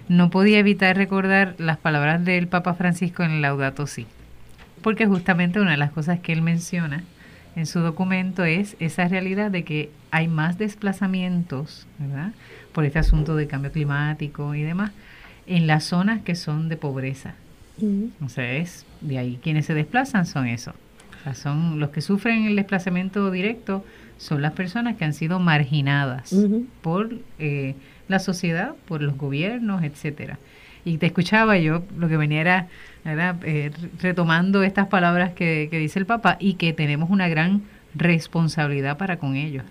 [0.08, 4.08] no podía evitar recordar las palabras del Papa Francisco en el Laudato Si,
[4.82, 7.04] porque justamente una de las cosas que él menciona
[7.56, 12.32] en su documento es esa realidad de que hay más desplazamientos, ¿verdad?
[12.74, 14.92] Por este asunto del cambio climático y demás,
[15.48, 17.36] en las zonas que son de pobreza.
[18.24, 20.72] O sea, es de ahí quienes se desplazan son eso.
[21.20, 23.84] O sea, son los que sufren el desplazamiento directo
[24.18, 26.34] son las personas que han sido marginadas
[26.82, 27.76] por eh,
[28.08, 30.40] la sociedad, por los gobiernos, etcétera.
[30.86, 32.68] Y te escuchaba yo, lo que venía era,
[33.04, 37.64] eh, retomando estas palabras que, dice el Papa y que tenemos una gran
[37.96, 39.66] responsabilidad para con ellos.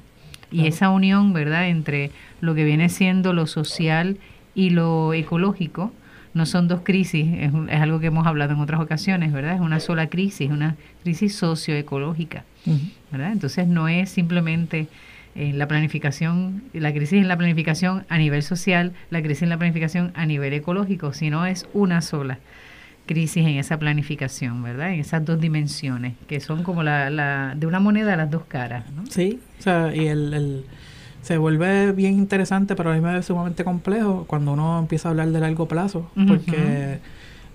[0.51, 4.19] Y esa unión, ¿verdad?, entre lo que viene siendo lo social
[4.55, 5.93] y lo ecológico,
[6.33, 9.55] no son dos crisis, es, es, algo que hemos hablado en otras ocasiones, ¿verdad?
[9.55, 10.75] Es una sola crisis, una
[11.05, 12.45] crisis socioecológica,
[13.13, 13.33] ¿verdad?
[13.33, 14.89] Entonces no es simplemente
[15.35, 19.59] en la planificación, la crisis en la planificación a nivel social, la crisis en la
[19.59, 22.39] planificación a nivel ecológico, sino es una sola
[23.07, 24.93] crisis en esa planificación, ¿verdad?
[24.93, 28.91] En esas dos dimensiones, que son como la, la de una moneda las dos caras,
[28.93, 29.05] ¿no?
[29.07, 30.65] Sí, o sea, y el,
[31.21, 35.11] se vuelve bien interesante, pero a mí me es sumamente complejo cuando uno empieza a
[35.11, 37.01] hablar de largo plazo, porque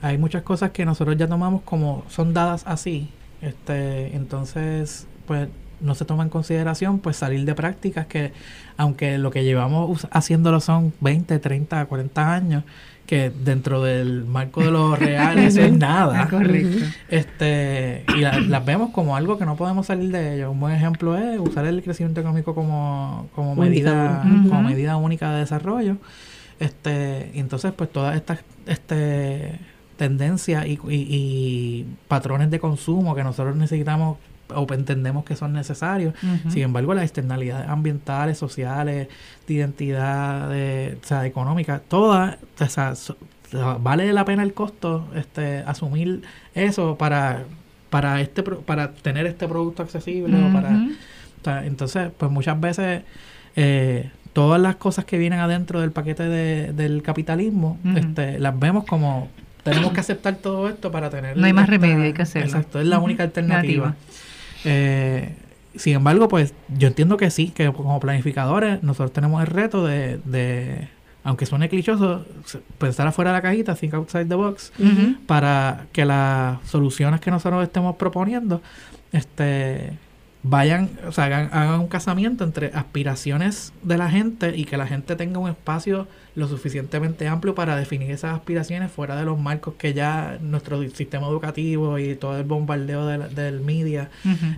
[0.02, 3.10] hay muchas cosas que nosotros ya tomamos como son dadas así,
[3.42, 5.50] este, entonces, pues
[5.82, 8.32] no se toma en consideración pues salir de prácticas que
[8.78, 12.64] aunque lo que llevamos haciéndolo son 20, 30, 40 años,
[13.10, 16.28] que dentro del marco de lo real eso es nada.
[16.30, 16.86] Correcto.
[17.10, 20.52] Este, y las vemos como algo que no podemos salir de ello.
[20.52, 25.40] Un buen ejemplo es usar el crecimiento económico como, como medida, como medida única de
[25.40, 25.98] desarrollo.
[26.60, 29.60] Este, y entonces pues todas estas este
[29.98, 34.18] tendencias y, y patrones de consumo que nosotros necesitamos
[34.56, 36.14] o entendemos que son necesarios.
[36.50, 39.08] Sin embargo, las externalidades ambientales, sociales,
[39.48, 42.96] de identidad, de, o sea, económica, todas, o sea,
[43.80, 46.22] vale la pena el costo este asumir
[46.54, 47.44] eso para
[47.90, 53.04] para este para tener este producto accesible o para entonces pues muchas veces
[53.56, 58.86] eh, todas las cosas que vienen adentro del paquete de, del capitalismo este, las vemos
[58.86, 59.30] como
[59.64, 62.48] tenemos que aceptar todo esto para tener no hay más remedio hay que hacerlo.
[62.48, 63.96] exacto es la única alternativa
[64.66, 65.36] eh,
[65.76, 70.18] sin embargo, pues yo entiendo que sí, que como planificadores nosotros tenemos el reto de,
[70.26, 70.88] de
[71.24, 72.26] aunque suene clichoso,
[72.78, 74.72] pensar afuera de la cajita, think outside the box,
[75.28, 78.62] para que las soluciones que nosotros estemos proponiendo
[79.12, 79.94] este,
[80.42, 85.16] vayan, o sea, hagan, un casamiento entre aspiraciones de la gente y que la gente
[85.16, 89.94] tenga un espacio lo suficientemente amplio para definir esas aspiraciones fuera de los marcos que
[89.94, 94.10] ya nuestro sistema educativo y todo el bombardeo del media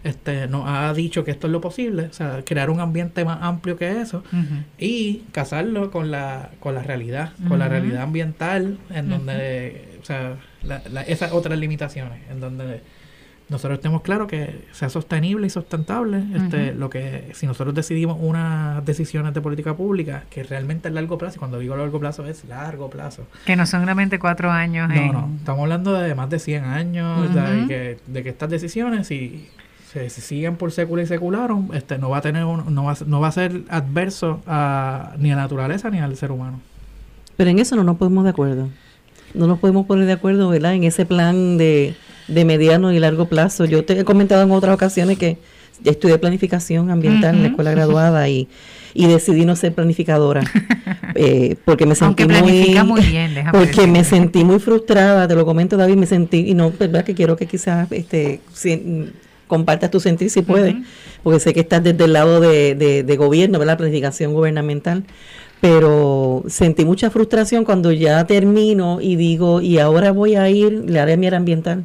[0.04, 3.40] este, nos ha dicho que esto es lo posible, o sea, crear un ambiente más
[3.42, 4.24] amplio que eso
[4.78, 10.36] y casarlo con la, con la realidad, con la realidad ambiental, en donde, o sea,
[11.08, 12.82] esas otras limitaciones, en donde
[13.52, 18.84] nosotros tenemos claro que sea sostenible y sustentable, este, lo que si nosotros decidimos unas
[18.86, 22.46] decisiones de política pública que realmente a largo plazo, y cuando digo largo plazo es
[22.46, 23.28] largo plazo.
[23.46, 24.88] Que no son realmente cuatro años.
[24.88, 29.08] No, no, estamos hablando de más de 100 años, de, que, de que estas decisiones,
[29.08, 29.50] si
[29.92, 33.28] se, siguen por século y secularon, este, no va a tener no, va, no va
[33.28, 36.62] a ser adverso a, ni a la naturaleza ni al ser humano.
[37.36, 38.70] Pero en eso no nos podemos de acuerdo.
[39.34, 40.74] No nos podemos poner de acuerdo, ¿verdad?
[40.74, 41.96] En ese plan de
[42.28, 43.66] de mediano y largo plazo.
[43.66, 45.38] Yo te he comentado en otras ocasiones que
[45.84, 48.48] estudié planificación ambiental en la escuela graduada y,
[48.94, 50.44] y decidí no ser planificadora
[51.16, 52.76] eh, porque me sentí muy,
[53.52, 57.16] porque me sentí muy frustrada te lo comento David me sentí y no verdad que
[57.16, 58.42] quiero que quizás este
[59.48, 60.76] compartas tu sentir si puedes
[61.24, 65.04] porque sé que estás desde el lado de, de, de gobierno la planificación gubernamental
[65.60, 71.00] pero sentí mucha frustración cuando ya termino y digo y ahora voy a ir le
[71.00, 71.84] haré mi ambiental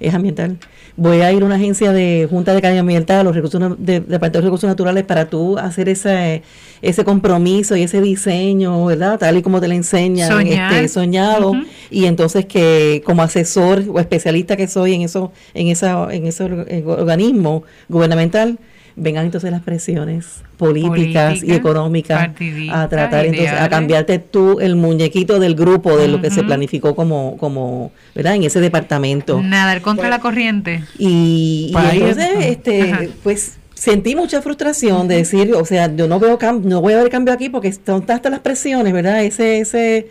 [0.00, 0.58] es ambiental.
[0.96, 4.18] Voy a ir a una agencia de Junta de Calidad Ambiental, los recursos de, de,
[4.18, 6.42] de Recursos Naturales, para tú hacer ese,
[6.82, 9.18] ese compromiso y ese diseño, ¿verdad?
[9.18, 11.52] Tal y como te lo enseñan, este, soñado.
[11.90, 16.44] Y entonces que como asesor o especialista que soy en eso, en esa, en ese
[16.44, 18.58] organismo gubernamental,
[18.96, 22.30] vengan entonces las presiones políticas y económicas
[22.72, 26.96] a tratar entonces a cambiarte tú el muñequito del grupo de lo que se planificó
[26.96, 29.42] como como verdad en ese departamento.
[29.42, 30.82] Nadar contra la corriente.
[30.98, 36.80] Y, entonces este pues sentí mucha frustración de decir o sea yo no veo no
[36.80, 40.08] voy a ver cambio aquí porque están hasta las presiones verdad ese ese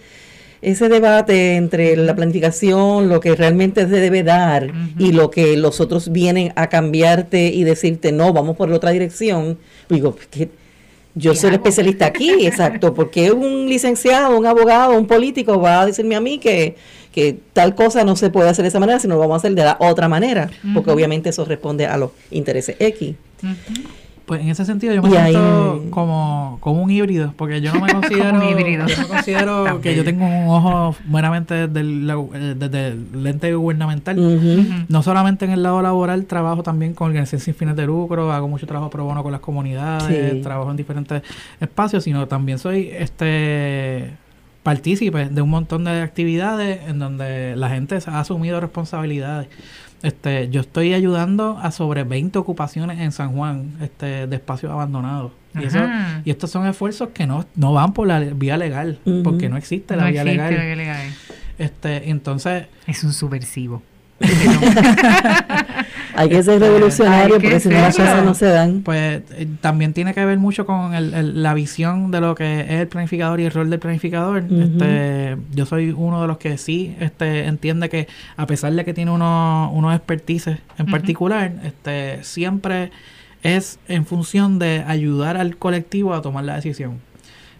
[0.65, 5.79] ese debate entre la planificación, lo que realmente se debe dar y lo que los
[5.79, 10.49] otros vienen a cambiarte y decirte, no, vamos por la otra dirección, digo, que
[11.13, 15.85] yo soy el especialista aquí, exacto, porque un licenciado, un abogado, un político va a
[15.85, 16.75] decirme a mí que,
[17.11, 19.53] que tal cosa no se puede hacer de esa manera, sino lo vamos a hacer
[19.53, 23.13] de la otra manera, porque obviamente eso responde a los intereses X.
[24.25, 27.93] Pues en ese sentido yo me siento como, como un híbrido, porque yo no me
[27.93, 28.39] considero,
[28.87, 33.53] Yo no considero que yo tengo un ojo meramente desde el, eh, desde el lente
[33.53, 34.85] gubernamental.
[34.89, 38.47] No solamente en el lado laboral, trabajo también con organizaciones sin fines de lucro, hago
[38.47, 41.21] mucho trabajo pro bono con las comunidades, trabajo en diferentes
[41.59, 44.13] espacios, sino también soy este
[44.65, 49.47] partícipe de un montón de actividades en donde la gente ha asumido responsabilidades.
[50.05, 55.31] Este, yo estoy ayudando a sobre 20 ocupaciones en San Juan este, de espacios abandonados.
[55.59, 55.79] Y, eso,
[56.23, 59.95] y estos son esfuerzos que no, no van por la vía legal, porque no existe
[59.95, 60.53] la vía legal.
[61.57, 62.65] Este, entonces...
[62.85, 63.81] Es un subversivo.
[66.15, 68.81] Hay que ser revolucionario porque si no las cosas no se dan.
[68.81, 72.71] Pues eh, también tiene que ver mucho con el, la visión de lo que es
[72.71, 74.45] el planificador y el rol del planificador.
[74.49, 78.93] este, yo soy uno de los que sí este, entiende que a pesar de que
[78.93, 82.91] tiene unos, unos expertices en particular, este, siempre
[83.43, 86.99] es en función de ayudar al colectivo a tomar la decisión.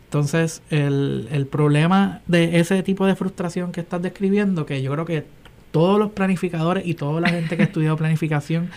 [0.06, 5.06] Entonces, el, el problema de ese tipo de frustración que estás describiendo, que yo creo
[5.06, 5.26] que
[5.76, 8.70] todos los planificadores y toda la gente que ha estudiado planificación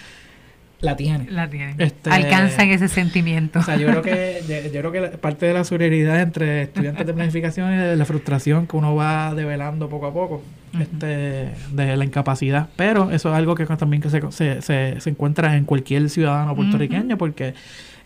[0.81, 1.31] la tiene.
[1.31, 1.77] La tiene.
[1.79, 3.61] Este, Alcanzan ese sentimiento.
[3.61, 7.15] O sea, yo creo que, yo creo que parte de la solidaridad entre estudiantes de
[7.15, 10.43] planificación es la frustración que uno va develando poco a poco
[10.77, 12.69] este, de la incapacidad.
[12.75, 17.17] Pero eso es algo que también que se, se, se, encuentra en cualquier ciudadano puertorriqueño
[17.17, 17.55] porque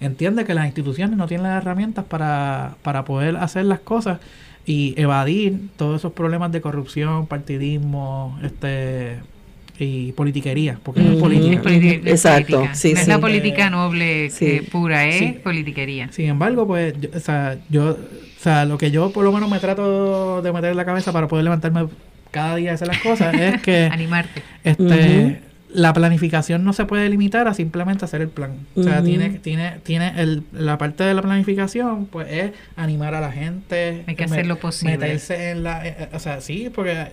[0.01, 4.19] entiende que las instituciones no tienen las herramientas para, para poder hacer las cosas
[4.65, 9.19] y evadir todos esos problemas de corrupción, partidismo, este
[9.79, 12.11] y politiquería, porque no es política.
[12.11, 16.13] Exacto, Sí, no es la política noble eh, pura, es politiquería.
[16.13, 19.51] Sin embargo, pues, yo, o sea, yo, o sea, lo que yo por lo menos
[19.51, 21.87] me trato de meter en la cabeza para poder levantarme
[22.31, 23.85] cada día y hacer las cosas es que...
[23.93, 24.43] Animarte.
[24.63, 25.41] Este,
[25.73, 28.67] la planificación no se puede limitar a simplemente hacer el plan.
[28.75, 33.21] O sea, tiene, tiene, tiene el, la parte de la planificación, pues es animar a
[33.21, 34.05] la gente.
[34.07, 34.99] Hay que hacer lo posible.
[34.99, 35.87] Meterse en la...
[35.87, 37.09] Eh, eh, o sea, sí, porque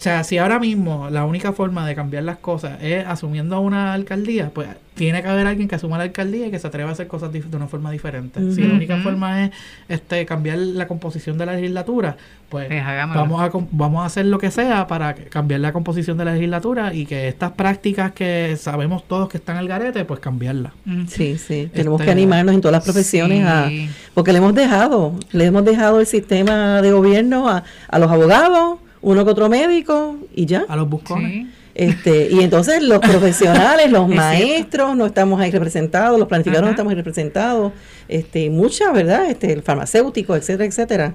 [0.00, 3.92] o sea, si ahora mismo la única forma de cambiar las cosas es asumiendo una
[3.92, 6.92] alcaldía, pues tiene que haber alguien que asuma la alcaldía y que se atreva a
[6.94, 8.40] hacer cosas de una forma diferente.
[8.50, 9.50] Si la única forma es
[9.90, 12.16] este cambiar la composición de la legislatura,
[12.48, 16.24] pues, pues vamos a vamos a hacer lo que sea para cambiar la composición de
[16.24, 20.72] la legislatura y que estas prácticas que sabemos todos que están al garete, pues cambiarlas.
[21.08, 21.68] Sí, sí.
[21.74, 23.70] Tenemos que este, animarnos en todas las profesiones a
[24.14, 28.78] porque le hemos dejado, le hemos dejado el sistema de gobierno a, a los abogados
[29.02, 30.64] uno que otro médico y ya.
[30.68, 31.48] A los buscones.
[31.74, 36.90] Este, y entonces los profesionales, los maestros no estamos ahí representados, los planificadores no estamos
[36.90, 37.72] ahí representados,
[38.08, 39.30] este, muchas, ¿verdad?
[39.30, 41.14] Este, el farmacéutico, etcétera, etcétera.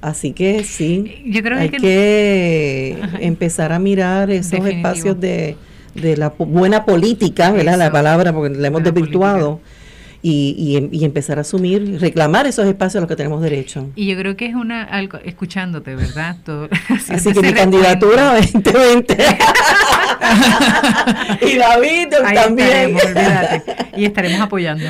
[0.00, 5.56] Así que sí, Yo creo hay que, empezar a mirar esos espacios de,
[5.94, 7.78] de la buena política, ¿verdad?
[7.78, 9.60] La palabra, porque la hemos desvirtuado
[10.26, 13.90] y, em, y, empezar a asumir, reclamar esos espacios a los que tenemos derecho.
[13.94, 16.38] Y yo creo que es una, algo, escuchándote, ¿verdad?
[16.44, 16.70] Todo,
[17.10, 19.18] Así que mi candidatura 2020.
[21.42, 22.96] y David también.
[23.98, 24.86] Y estaremos apoyando.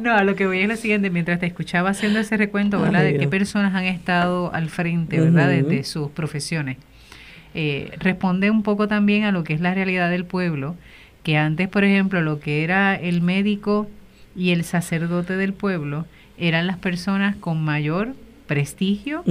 [0.00, 3.04] no, a lo que voy es lo siguiente, mientras te escuchaba haciendo ese recuento, ¿verdad?
[3.04, 5.50] de qué personas han estado al frente, ¿verdad?
[5.50, 6.78] de, sus profesiones.
[7.54, 10.74] Eh, responde un poco también a lo que es la realidad del pueblo,
[11.22, 13.88] que antes, por ejemplo, lo que era el médico
[14.36, 16.06] y el sacerdote del pueblo
[16.38, 18.14] eran las personas con mayor
[18.46, 19.22] prestigio,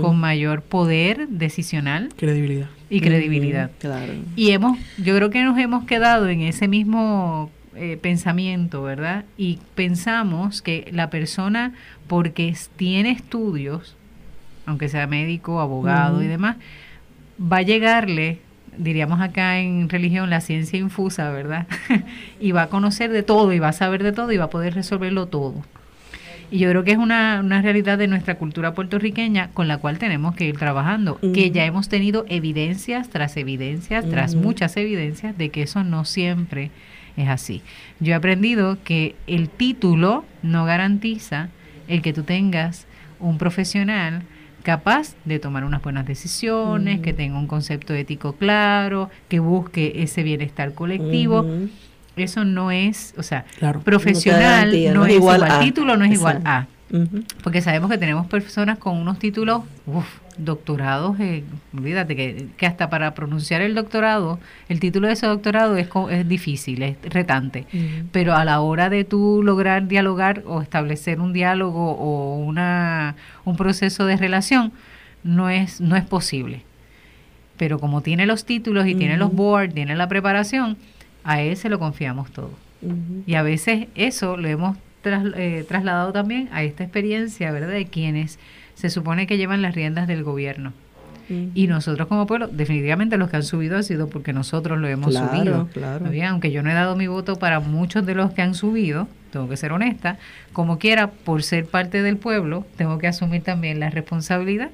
[0.00, 3.70] con mayor poder decisional, credibilidad y credibilidad.
[3.78, 4.14] claro.
[4.34, 9.24] Y hemos, yo creo que nos hemos quedado en ese mismo eh, pensamiento, ¿verdad?
[9.36, 11.74] Y pensamos que la persona,
[12.06, 13.96] porque tiene estudios,
[14.64, 16.56] aunque sea médico, abogado y demás,
[17.40, 18.40] va a llegarle
[18.76, 21.66] diríamos acá en religión, la ciencia infusa, ¿verdad?
[22.40, 24.50] y va a conocer de todo y va a saber de todo y va a
[24.50, 25.62] poder resolverlo todo.
[26.50, 29.98] Y yo creo que es una, una realidad de nuestra cultura puertorriqueña con la cual
[29.98, 35.48] tenemos que ir trabajando, que ya hemos tenido evidencias tras evidencias, tras muchas evidencias de
[35.48, 36.70] que eso no siempre
[37.16, 37.62] es así.
[38.00, 41.48] Yo he aprendido que el título no garantiza
[41.88, 42.86] el que tú tengas
[43.18, 44.22] un profesional
[44.62, 50.22] capaz de tomar unas buenas decisiones, que tenga un concepto ético claro, que busque ese
[50.22, 51.46] bienestar colectivo.
[52.16, 53.46] Eso no es, o sea,
[53.84, 55.60] profesional no, es igual, a.
[55.60, 56.66] título no es igual a.
[57.42, 59.62] Porque sabemos que tenemos personas con unos títulos
[60.38, 61.44] doctorados, eh,
[61.76, 66.28] olvídate que, que, hasta para pronunciar el doctorado, el título de ese doctorado es, es
[66.28, 67.66] difícil, es retante,
[68.12, 73.56] pero a la hora de tú lograr dialogar o establecer un diálogo o una, un
[73.56, 74.72] proceso de relación,
[75.24, 76.62] no es, no es posible.
[77.56, 80.76] Pero como tiene los títulos y tiene los boards, tiene la preparación,
[81.24, 82.50] a él se lo confiamos todo.
[83.26, 87.70] Y a veces eso lo hemos eh, trasladado también a esta experiencia, ¿verdad?
[87.70, 88.38] De quienes
[88.82, 90.72] se supone que llevan las riendas del gobierno.
[91.54, 95.14] Y nosotros como pueblo, definitivamente los que han subido ha sido porque nosotros lo hemos
[95.14, 95.68] subido.
[95.72, 96.04] Claro.
[96.28, 99.48] Aunque yo no he dado mi voto para muchos de los que han subido, tengo
[99.48, 100.18] que ser honesta,
[100.52, 104.70] como quiera, por ser parte del pueblo, tengo que asumir también la responsabilidad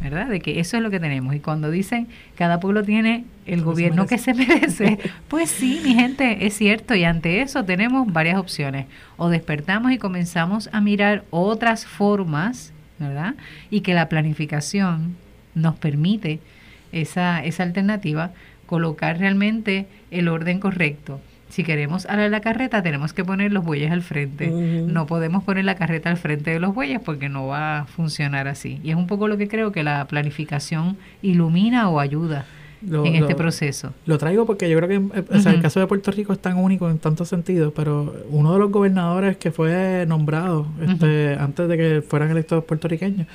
[0.00, 0.28] ¿verdad?
[0.28, 1.34] De que eso es lo que tenemos.
[1.34, 4.98] Y cuando dicen cada pueblo tiene el gobierno que se merece,
[5.28, 6.94] pues sí, mi gente, es cierto.
[6.94, 8.86] Y ante eso tenemos varias opciones.
[9.16, 13.34] O despertamos y comenzamos a mirar otras formas, ¿verdad?
[13.70, 15.16] Y que la planificación
[15.54, 16.40] nos permite
[16.92, 18.32] esa, esa alternativa,
[18.66, 23.90] colocar realmente el orden correcto si queremos alar la carreta, tenemos que poner los bueyes
[23.92, 24.48] al frente.
[24.48, 28.48] No podemos poner la carreta al frente de los bueyes porque no va a funcionar
[28.48, 28.80] así.
[28.82, 32.44] Y es un poco lo que creo que la planificación ilumina o ayuda
[32.82, 33.92] en este proceso.
[34.06, 36.98] Lo traigo porque yo creo que el caso de Puerto Rico es tan único en
[36.98, 42.30] tantos sentidos, pero uno de los gobernadores que fue nombrado este, antes de que fueran
[42.30, 43.26] electos puertorriqueños,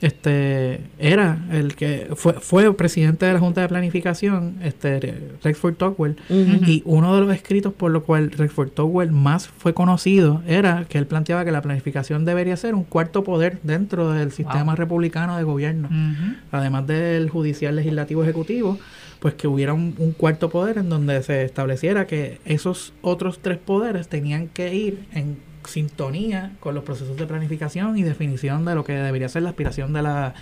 [0.00, 6.16] este era el que fue, fue presidente de la Junta de Planificación, este Rexford Tocqueville,
[6.66, 10.98] y uno de los escritos por lo cual Rexford Tocqueville más fue conocido era que
[10.98, 15.44] él planteaba que la planificación debería ser un cuarto poder dentro del sistema republicano de
[15.44, 15.88] gobierno,
[16.50, 18.78] además del judicial, legislativo, ejecutivo,
[19.18, 23.58] pues que hubiera un, un cuarto poder en donde se estableciera que esos otros tres
[23.58, 28.84] poderes tenían que ir en sintonía con los procesos de planificación y definición de lo
[28.84, 30.34] que debería ser la aspiración de la,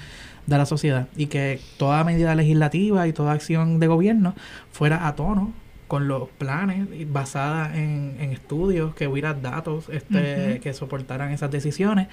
[0.47, 1.09] de la sociedad.
[1.17, 4.35] Y que toda medida legislativa y toda acción de gobierno
[4.73, 5.53] fuera a tono
[5.89, 12.09] con los planes basada en, en estudios que hubiera datos este que soportaran esas decisiones.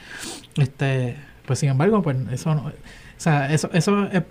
[0.57, 2.71] Este pues sin embargo pues eso no o
[3.17, 4.23] sea eso eso es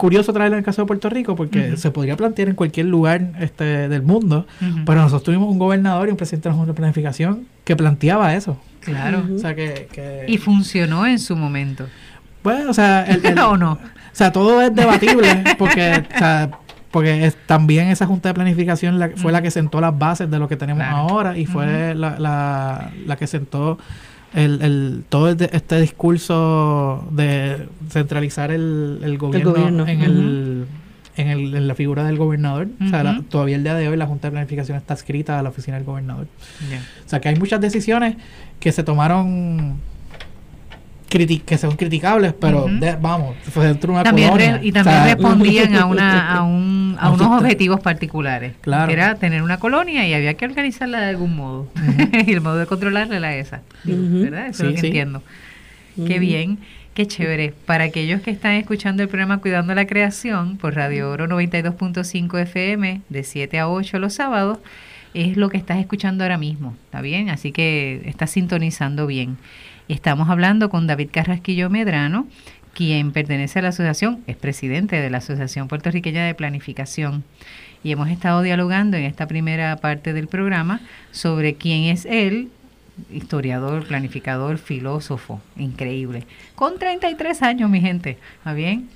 [0.00, 3.32] curioso traerlo en el caso de Puerto Rico porque se podría plantear en cualquier lugar
[3.38, 4.46] este, del mundo,
[4.86, 8.34] pero nosotros tuvimos un gobernador y un presidente de la Junta de Planificación que planteaba
[8.34, 8.58] eso.
[8.80, 9.22] Claro.
[9.36, 11.86] o sea, que, Y funcionó en su momento.
[12.42, 13.06] Bueno, o sea,
[13.46, 13.72] o no.
[13.72, 13.78] O
[14.12, 16.50] sea, todo es debatible porque, o sea,
[16.90, 20.48] porque es, también esa Junta de Planificación fue la que sentó las bases de lo
[20.48, 23.76] que tenemos ahora y fue la, la, la que sentó
[24.34, 30.66] el, el, todo este discurso de centralizar el, el, gobierno, en, el,
[31.16, 32.68] en, el, en la figura del gobernador.
[32.84, 35.48] O sea, todavía el día de hoy la Junta de Planificación está escrita a la
[35.48, 36.26] oficina del gobernador.
[37.04, 38.16] O sea, que hay muchas decisiones
[38.60, 39.78] que se tomaron
[41.10, 42.66] que son criticables, pero
[43.00, 47.40] vamos, fue dentro de una también y también respondían a, una, a, un, a unos
[47.40, 48.86] objetivos particulares, claro.
[48.86, 51.68] que era tener una colonia y había que organizarla de algún modo,
[52.26, 54.46] y el modo de controlarla era esa, ¿verdad?
[54.46, 55.22] Eso es lo que entiendo.
[56.06, 56.58] Qué bien.
[56.94, 57.54] Qué chévere.
[57.66, 63.02] Para aquellos que están escuchando el programa Cuidando la Creación por Radio Oro 92.5 FM
[63.08, 64.58] de 7 a 8 los sábados,
[65.14, 67.30] es lo que estás escuchando ahora mismo, ¿está bien?
[67.30, 69.36] Así que estás sintonizando bien.
[69.90, 72.28] Estamos hablando con David Carrasquillo Medrano,
[72.74, 77.24] quien pertenece a la asociación, es presidente de la Asociación Puertorriqueña de Planificación.
[77.82, 80.80] Y hemos estado dialogando en esta primera parte del programa
[81.10, 82.50] sobre quién es él,
[83.10, 86.26] historiador, planificador, filósofo, increíble.
[86.54, 88.88] Con 33 años, mi gente, ¿está bien?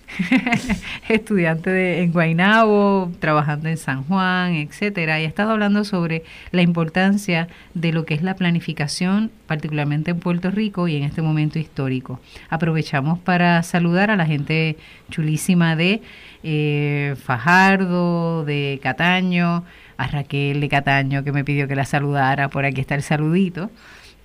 [1.09, 6.63] Estudiante de, en Guaynabo, trabajando en San Juan, etcétera, y ha estado hablando sobre la
[6.63, 11.59] importancia de lo que es la planificación, particularmente en Puerto Rico y en este momento
[11.59, 12.21] histórico.
[12.51, 14.77] Aprovechamos para saludar a la gente
[15.11, 16.03] chulísima de
[16.45, 19.65] eh, Fajardo, de Cataño,
[19.97, 23.71] a Raquel de Cataño que me pidió que la saludara, por aquí está el saludito.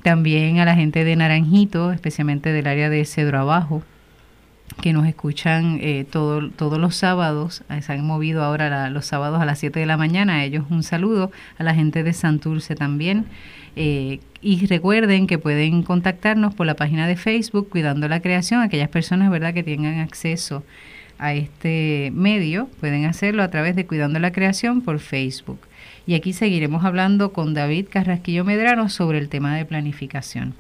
[0.04, 3.84] También a la gente de Naranjito, especialmente del área de Cedro Abajo,
[4.82, 7.64] que nos escuchan eh, todo, todos los sábados.
[7.70, 10.36] Eh, se han movido ahora los sábados a las 7 de la mañana.
[10.36, 11.32] A ellos un saludo.
[11.58, 13.26] A la gente de Santurce también.
[13.76, 18.62] Eh, y recuerden que pueden contactarnos por la página de Facebook Cuidando la Creación.
[18.62, 20.64] Aquellas personas verdad que tengan acceso
[21.20, 25.60] a este medio pueden hacerlo a través de Cuidando la Creación por Facebook.
[26.08, 30.56] Y aquí seguiremos hablando con David Carrasquillo Medrano sobre el tema de planificación.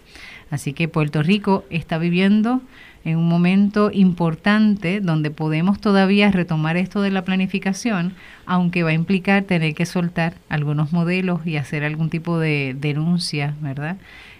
[0.51, 2.61] Así que Puerto Rico está viviendo
[3.05, 8.13] en un momento importante donde podemos todavía retomar esto de la planificación,
[8.45, 13.55] aunque va a implicar tener que soltar algunos modelos y hacer algún tipo de denuncia,
[13.61, 13.97] ¿verdad?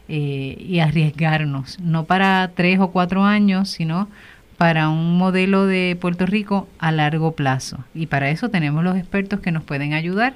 [0.09, 4.09] Eh, y arriesgarnos, no para tres o cuatro años, sino
[4.59, 7.85] para un modelo de Puerto Rico a largo plazo.
[7.95, 10.33] Y para eso tenemos los expertos que nos pueden ayudar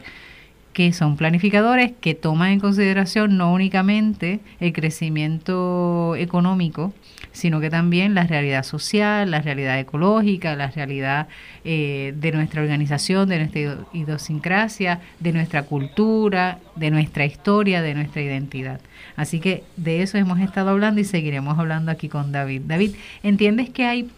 [0.71, 6.93] que son planificadores que toman en consideración no únicamente el crecimiento económico,
[7.33, 11.27] sino que también la realidad social, la realidad ecológica, la realidad
[11.65, 18.21] eh, de nuestra organización, de nuestra idiosincrasia, de nuestra cultura, de nuestra historia, de nuestra
[18.21, 18.79] identidad.
[19.15, 22.61] Así que de eso hemos estado hablando y seguiremos hablando aquí con David.
[22.65, 24.09] David, ¿entiendes que hay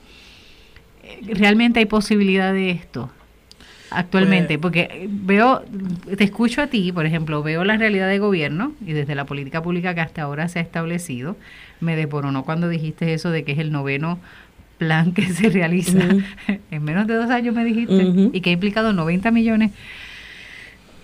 [1.03, 3.09] eh, realmente hay posibilidad de esto?
[3.91, 5.63] Actualmente, pues, porque veo,
[6.17, 9.61] te escucho a ti, por ejemplo, veo la realidad de gobierno y desde la política
[9.61, 11.38] pública que hasta ahora se ha establecido,
[11.79, 14.19] me desboronó cuando dijiste eso de que es el noveno
[14.77, 15.99] plan que se realiza
[16.71, 19.71] en menos de dos años, me dijiste, y que ha implicado 90 millones.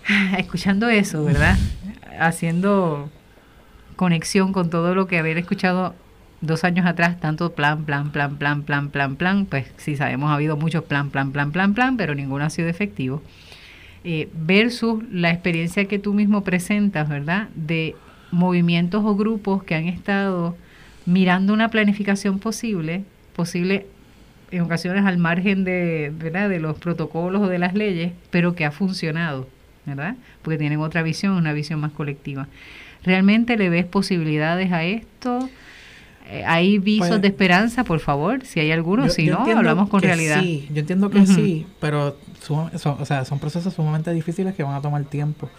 [0.38, 1.58] Escuchando eso, ¿verdad?
[2.20, 3.10] Haciendo
[3.96, 5.96] conexión con todo lo que haber escuchado
[6.42, 10.36] dos años atrás tanto plan, plan, plan, plan, plan, plan, plan, pues sí sabemos ha
[10.36, 13.22] habido muchos plan, plan, plan, plan, plan, pero ninguno ha sido efectivo.
[14.04, 17.50] Eh, versus la experiencia que tú mismo presentas, ¿verdad?
[17.56, 17.96] De
[18.32, 20.58] movimientos o grupos que han estado
[21.06, 23.04] mirando una planificación posible,
[23.36, 23.86] posible
[24.50, 26.50] en ocasiones al margen de, ¿verdad?
[26.50, 29.48] de los protocolos o de las leyes, pero que ha funcionado,
[29.86, 30.16] ¿verdad?
[30.42, 32.48] Porque tienen otra visión, una visión más colectiva.
[33.04, 35.50] ¿Realmente le ves posibilidades a esto?
[36.28, 38.46] Eh, ¿Hay visos pues, de esperanza, por favor?
[38.46, 40.42] Si hay alguno, si no, hablamos con realidad.
[40.42, 44.76] Sí, yo entiendo que sí, pero son, o sea, son procesos sumamente difíciles que van
[44.76, 45.50] a tomar tiempo.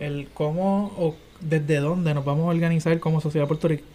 [0.00, 3.88] El cómo o desde dónde nos vamos a organizar como sociedad puertorriqueña,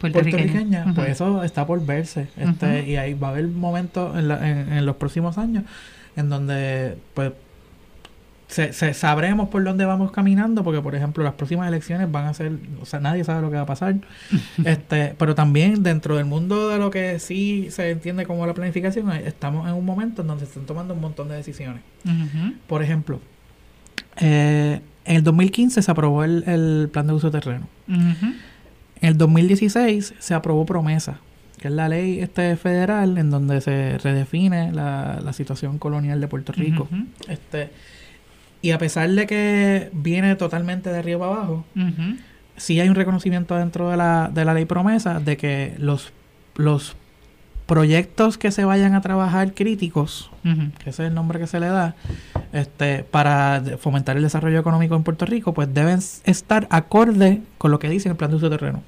[0.00, 2.28] puertorriqueña, pues eso está por verse.
[2.36, 5.64] Este, Y ahí va a haber momentos en, en, en los próximos años
[6.16, 7.32] en donde pues
[8.52, 12.52] se, sabremos por dónde vamos caminando, porque por ejemplo las próximas elecciones van a ser,
[12.80, 13.96] o sea, nadie sabe lo que va a pasar.
[14.64, 19.10] este, pero también dentro del mundo de lo que sí se entiende como la planificación,
[19.12, 21.82] estamos en un momento en donde se están tomando un montón de decisiones.
[22.66, 23.20] Por ejemplo,
[24.20, 27.66] eh, en el 2015 se aprobó el, plan de uso de terreno.
[27.88, 28.38] En
[29.00, 31.20] el 2016 se aprobó promesa,
[31.58, 36.28] que es la ley este federal en donde se redefine la, la situación colonial de
[36.28, 36.88] Puerto Rico.
[37.28, 37.70] Este
[38.62, 41.64] y a pesar de que viene totalmente de arriba abajo,
[42.56, 46.12] sí hay un reconocimiento dentro de la, de la ley promesa de que los,
[46.54, 46.96] los
[47.66, 51.66] proyectos que se vayan a trabajar críticos, que ese es el nombre que se le
[51.66, 51.96] da,
[52.52, 57.80] este, para fomentar el desarrollo económico en Puerto Rico, pues deben estar acorde con lo
[57.80, 58.82] que dice el plan de uso de terreno.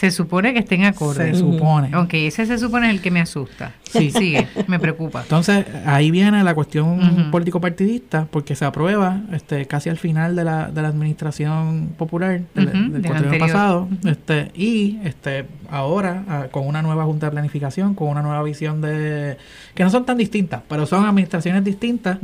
[0.00, 1.36] Se supone que estén acordes.
[1.36, 1.94] Se supone.
[1.94, 3.74] Ok, ese se supone es el que me asusta.
[3.82, 5.20] Sí, sigue, me preocupa.
[5.20, 10.70] Entonces, ahí viene la cuestión político-partidista, porque se aprueba este, casi al final de la,
[10.70, 17.04] de la administración popular del, del, pasado, este, y este, ahora ah, con una nueva
[17.04, 19.36] junta de planificación, con una nueva visión de...
[19.74, 22.18] que no son tan distintas, pero son administraciones distintas,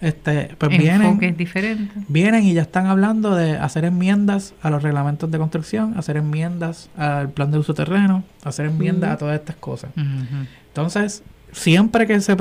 [0.00, 1.36] este, pues vienen...
[1.36, 1.92] diferente.
[2.08, 6.90] Vienen y ya están hablando de hacer enmiendas a los reglamentos de construcción, hacer enmiendas
[6.96, 9.90] al plan de uso terreno, hacer enmiendas a todas estas cosas.
[10.68, 11.22] Entonces,
[11.52, 12.36] siempre que se,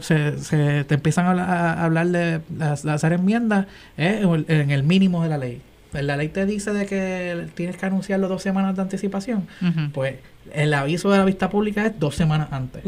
[0.00, 3.66] se, te empiezan a, hablar de, hacer enmiendas,
[3.96, 5.62] es en el mínimo de la ley.
[5.92, 9.46] La ley te dice de que tienes que anunciarlo dos semanas de anticipación.
[9.92, 10.16] Pues
[10.52, 12.82] el aviso de la vista pública es dos semanas antes.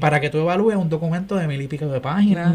[0.00, 2.54] Para que tú evalúes un documento de mil y pico de páginas,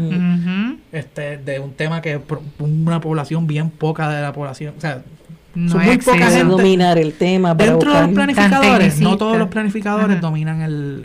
[0.92, 2.20] este, de un tema que
[2.58, 4.74] una población bien poca de la población.
[4.76, 5.02] O sea,
[5.54, 6.44] no muy poca gente.
[6.44, 7.54] dominar el tema.
[7.54, 11.04] Dentro de los planificadores, no todos los planificadores dominan el,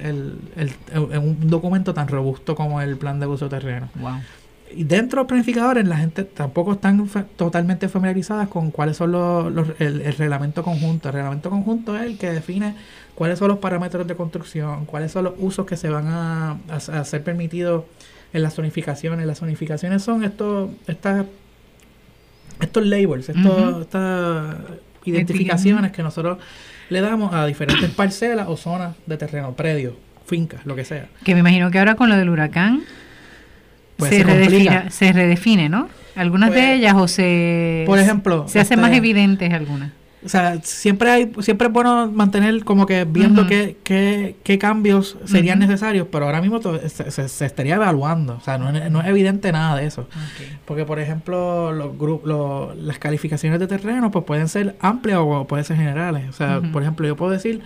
[0.55, 3.89] el, el, un documento tan robusto como el plan de uso terreno.
[4.76, 9.67] Y dentro de los planificadores, la gente tampoco están totalmente familiarizadas con cuáles son los,
[9.80, 11.09] el, reglamento conjunto.
[11.09, 12.76] El reglamento conjunto es el que define
[13.15, 17.03] cuáles son los parámetros de construcción, cuáles son los usos que se van a, a,
[17.03, 17.86] ser permitidos
[18.32, 19.26] en las zonificaciones.
[19.26, 21.26] Las zonificaciones son estos, estas
[22.61, 24.57] estos labels, estas
[25.05, 26.38] identificaciones que nosotros
[26.89, 29.93] le damos a diferentes parcelas o zonas de terreno, predios,
[30.26, 31.07] fincas, lo que sea.
[31.24, 32.84] Que me imagino que ahora con lo del huracán
[33.99, 35.89] pues se, redefine, se, redefine, ¿no?
[36.15, 37.83] Algunas de pues, ellas o se...
[37.85, 38.47] Por ejemplo...
[38.47, 39.91] Se hacen más este, evidentes algunas.
[40.23, 45.17] O sea, siempre hay siempre es bueno mantener como que viendo qué, qué, qué, cambios
[45.23, 46.89] serían necesarios, pero ahora mismo se,
[47.29, 48.35] se, estaría evaluando.
[48.35, 50.09] O sea, no, no, es evidente nada de eso.
[50.65, 55.63] Porque, por ejemplo, los grupos, las calificaciones de terreno pues pueden ser amplias o pueden
[55.63, 56.27] ser generales.
[56.27, 57.61] O sea, por ejemplo, yo puedo decir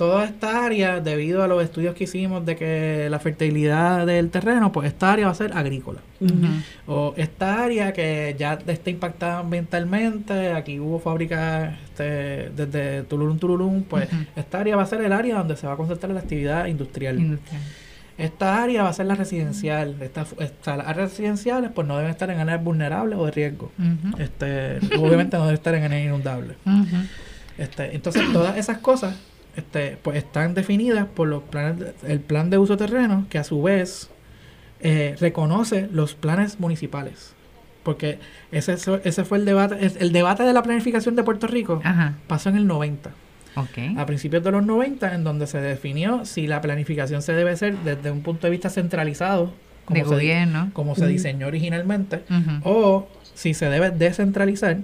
[0.00, 4.72] toda esta área, debido a los estudios que hicimos de que la fertilidad del terreno,
[4.72, 6.00] pues esta área va a ser agrícola.
[6.86, 13.82] O esta área que ya está impactada ambientalmente, aquí hubo fábricas este, desde Tulum, Tulum,
[13.82, 16.64] pues esta área va a ser el área donde se va a concentrar la actividad
[16.64, 17.38] industrial.
[18.16, 19.96] Esta área va a ser la residencial.
[20.00, 20.24] Esta,
[20.78, 23.70] las áreas residenciales pues no deben estar en áreas vulnerables o de riesgo.
[24.18, 26.56] este, obviamente no deben estar en áreas inundables.
[27.58, 29.14] este, entonces todas esas cosas
[29.56, 33.62] este, pues están definidas por los planes, el plan de uso terreno, que a su
[33.62, 34.10] vez
[34.80, 37.34] eh, reconoce los planes municipales.
[37.82, 38.18] Porque
[38.52, 41.80] ese, ese fue el debate, el debate de la planificación de Puerto Rico
[42.26, 43.10] pasó en el 90.
[43.96, 47.76] A principios de los 90, en donde se definió si la planificación se debe hacer
[47.78, 49.52] desde un punto de vista centralizado,
[49.84, 50.70] como, se, gobierno.
[50.72, 52.22] como se diseñó originalmente,
[52.62, 54.78] o si se debe descentralizar,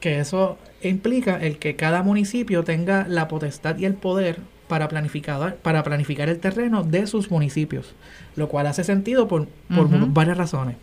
[0.00, 5.56] que eso implica el que cada municipio tenga la potestad y el poder para planificar,
[5.56, 7.94] para planificar el terreno de sus municipios,
[8.34, 10.76] lo cual hace sentido por, por varias razones.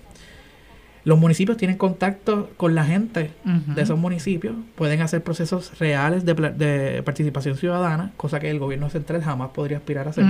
[1.05, 6.33] Los municipios tienen contacto con la gente de esos municipios, pueden hacer procesos reales de,
[6.33, 10.23] de, participación ciudadana, cosa que el gobierno central jamás podría aspirar a hacer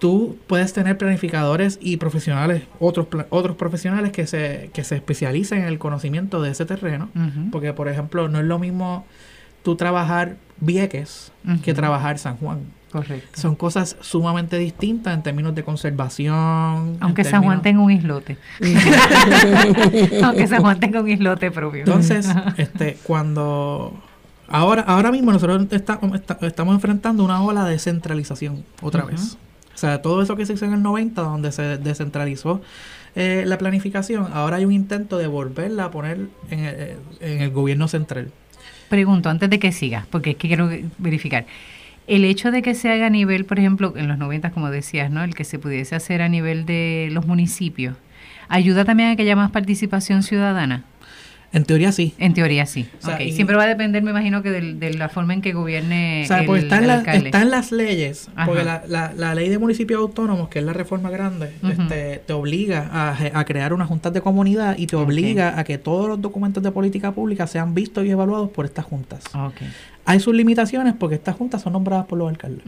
[0.00, 5.66] tú puedes tener planificadores y profesionales, otros, otros profesionales que se, que se especialicen en
[5.66, 7.10] el conocimiento de ese terreno,
[7.52, 9.06] porque por ejemplo no es lo mismo
[9.62, 11.32] tú trabajar Vieques
[11.62, 12.60] que trabajar San Juan.
[12.90, 13.40] Correcto.
[13.40, 16.96] Son cosas sumamente distintas en términos de conservación.
[17.00, 18.36] Aunque San Juan tenga un islote.
[20.24, 21.80] Aunque San Juan tenga un islote propio.
[21.80, 23.94] Entonces, este, cuando
[24.48, 29.38] ahora, ahora mismo nosotros estamos enfrentando una ola de centralización otra vez.
[29.74, 32.60] O sea, todo eso que se hizo en el 90, donde se descentralizó
[33.14, 37.42] eh, la planificación, ahora hay un intento de volverla a poner en el, eh, en
[37.42, 38.30] el gobierno central.
[38.88, 40.68] Pregunto, antes de que sigas, porque es que quiero
[40.98, 41.46] verificar.
[42.06, 45.10] El hecho de que se haga a nivel, por ejemplo, en los 90, como decías,
[45.10, 45.22] ¿no?
[45.22, 47.94] El que se pudiese hacer a nivel de los municipios,
[48.48, 50.84] ¿ayuda también a que haya más participación ciudadana?
[51.52, 52.14] En teoría sí.
[52.18, 52.86] En teoría sí.
[53.32, 56.22] Siempre va a depender, me imagino, que de, la forma en que gobierne.
[56.24, 58.30] O sea, pues están, están las leyes.
[58.46, 62.88] Porque la, la, ley de municipios autónomos, que es la reforma grande, este, te obliga
[63.34, 66.70] a, crear una junta de comunidad y te obliga a que todos los documentos de
[66.70, 69.24] política pública sean vistos y evaluados por estas juntas.
[70.04, 72.64] Hay sus limitaciones porque estas juntas son nombradas por los alcaldes.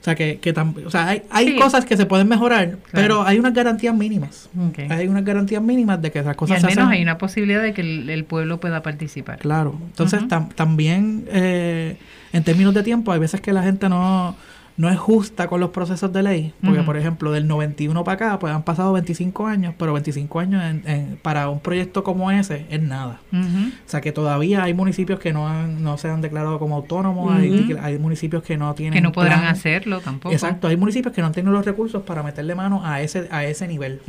[0.00, 0.54] O sea, que, que
[0.86, 4.48] o sea, hay, hay cosas que se pueden mejorar, pero hay unas garantías mínimas.
[4.88, 7.74] Hay unas garantías mínimas de que esas cosas y al menos hay una posibilidad de
[7.74, 9.38] que el, pueblo pueda participar.
[9.38, 9.78] Claro.
[9.88, 10.22] Entonces,
[10.54, 11.98] también eh,
[12.32, 14.36] en términos de tiempo, hay veces que la gente no
[14.80, 18.38] no es justa con los procesos de ley, porque por ejemplo del 91 para acá,
[18.38, 22.80] pues han pasado 25 años, pero 25 años en, para un proyecto como ese es
[22.80, 23.20] nada.
[23.30, 23.36] O
[23.84, 27.98] sea que todavía hay municipios que no han, no se han declarado como autónomos, hay,
[27.98, 28.94] municipios que no tienen...
[28.94, 30.32] Que no podrán hacerlo tampoco.
[30.32, 33.68] Exacto, hay municipios que no tienen los recursos para meterle mano a ese, a ese
[33.68, 34.00] nivel.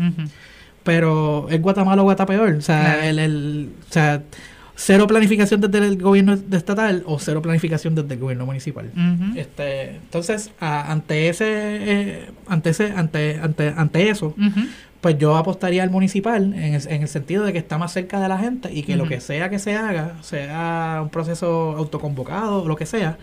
[0.84, 4.24] Pero es Guatemala o Guatapeor, o sea, el, el, o sea
[4.84, 8.92] cero planificación desde el gobierno estatal o cero planificación desde el gobierno municipal.
[9.36, 14.36] este, entonces, ante ese, eh, ante ese, ante, ante, ante eso,
[15.00, 18.20] pues yo apostaría al municipal en el, en el, sentido de que está más cerca
[18.20, 22.64] de la gente y que lo que sea que se haga, sea un proceso autoconvocado,
[22.64, 23.20] o lo que sea,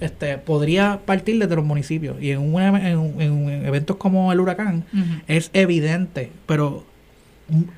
[0.00, 2.22] este, podría partir desde los municipios.
[2.22, 4.84] Y en, un, en, eventos como el huracán
[5.26, 6.84] es evidente, pero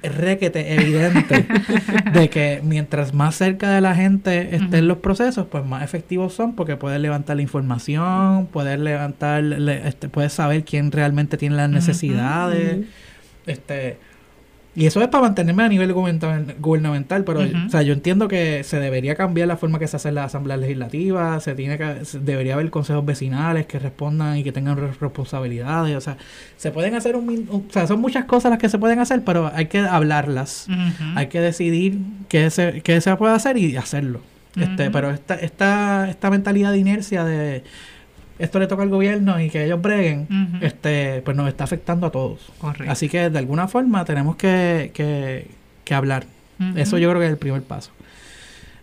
[0.02, 1.46] requete evidente
[2.12, 6.54] de que mientras más cerca de la gente estén los procesos, pues más efectivos son
[6.54, 12.86] porque puedes levantar la información, puedes levantar, este, puedes saber quién realmente tiene las necesidades,
[13.46, 13.98] este
[14.74, 18.80] y eso es para mantenerme a nivel gubernamental, pero o sea, yo entiendo que se
[18.80, 22.70] debería cambiar la forma que se hacen las asambleas legislativas, se tiene que debería haber
[22.70, 26.16] consejos vecinales que respondan y que tengan responsabilidades, o sea,
[26.56, 29.50] se pueden hacer un, o sea, son muchas cosas las que se pueden hacer, pero
[29.54, 30.68] hay que hablarlas.
[31.16, 31.98] Hay que decidir
[32.28, 34.20] qué se qué se puede hacer y hacerlo.
[34.56, 37.62] Este, pero esta esta esta mentalidad de inercia de
[38.42, 40.26] esto le toca al gobierno y que ellos breguen,
[40.60, 42.50] este, pues nos está afectando a todos.
[42.88, 45.46] Así que de alguna forma tenemos que, que,
[45.84, 46.24] que hablar.
[46.76, 47.92] Eso yo creo que es el primer paso.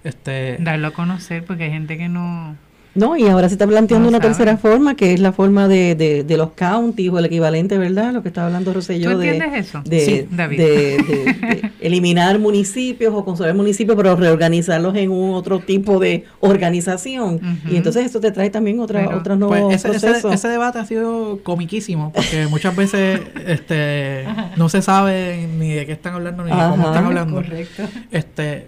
[0.03, 2.55] Este, Darlo a conocer porque hay gente que no
[2.99, 6.37] no, y ahora se está planteando una tercera forma, que es la forma de, de,
[6.37, 8.11] los counties o el equivalente, ¿verdad?
[8.11, 9.11] Lo que estaba hablando Rosselló.
[9.11, 9.81] ¿Tú entiendes de, eso?
[9.85, 17.39] De, de, eliminar municipios o consolidar municipios, pero reorganizarlos en un otro tipo de organización.
[17.71, 21.39] Y entonces esto te trae también otra, otros nuevos pues ese, Ese, debate ha sido
[21.41, 24.25] comiquísimo, porque muchas veces este
[24.57, 27.35] no se sabe ni de qué están hablando ni de cómo están hablando.
[27.35, 27.83] Correcto.
[28.11, 28.67] Este,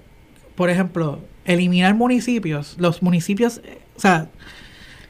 [0.55, 3.61] por ejemplo, eliminar municipios, los municipios
[4.01, 4.27] sea,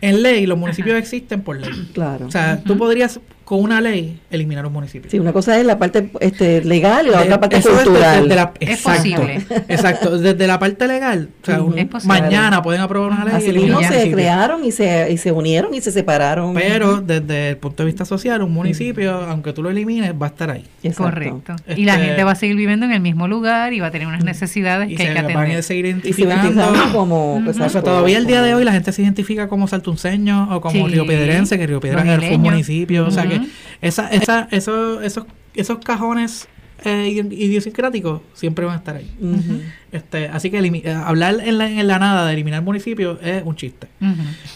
[0.01, 1.89] en ley los municipios existen por ley.
[1.93, 2.27] Claro.
[2.27, 3.19] O sea, tú podrías
[3.51, 5.11] con una ley eliminar un municipio.
[5.11, 8.49] Sí, una cosa es la parte este, legal y la otra parte cultural.
[8.61, 9.41] Es, posible.
[9.67, 11.59] Exacto, desde la parte legal, o sea,
[12.05, 13.33] mañana pueden aprobar una ley.
[13.35, 16.53] Así mismo se crearon y se, y se unieron y se separaron.
[16.53, 20.29] Pero desde el punto de vista social, un municipio, aunque tú lo elimines, va a
[20.29, 20.65] estar ahí.
[20.95, 21.53] Correcto.
[21.75, 23.91] y la este gente va a seguir viviendo en el mismo lugar y va a
[23.91, 25.35] tener unas necesidades que hay que atender.
[25.35, 26.73] Van a seguir identificando.
[26.93, 30.55] como, pues, o sea, todavía el día de hoy la gente se identifica como saltunceño
[30.55, 33.05] o como río piedrense, que Río Piedra es un municipio.
[33.05, 33.40] O sea que
[33.81, 36.47] esa, esa, eso, esos, esos cajones
[36.83, 39.07] eh, idiosincráticos siempre van a estar ahí.
[39.91, 43.55] este, así que eh, hablar en la, en la, nada de eliminar municipios es un
[43.55, 43.87] chiste.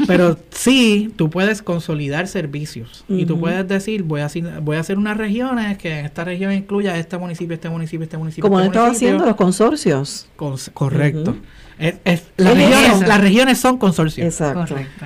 [0.08, 4.30] Pero sí, tú puedes consolidar servicios y tú puedes decir, voy a,
[4.62, 8.18] voy a hacer unas regiones que en esta región incluya este municipio, este municipio, este
[8.18, 8.50] municipio.
[8.50, 10.28] Como este lo haciendo los consorcios.
[10.74, 11.38] correcto.
[11.78, 14.26] es, las, regiones, las regiones son consorcios.
[14.26, 14.74] Exacto.
[14.74, 15.06] Correcto.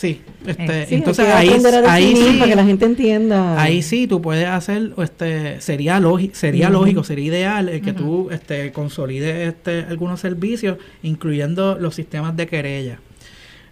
[0.00, 1.50] Sí, este, entonces ahí,
[1.86, 3.60] ahí sí, para que la gente entienda.
[3.60, 8.30] Ahí sí, tú puedes hacer, este, sería lógico, sería lógico, sería ideal el que tú,
[8.30, 12.98] este, consolides, este, algunos servicios, incluyendo los sistemas de querella,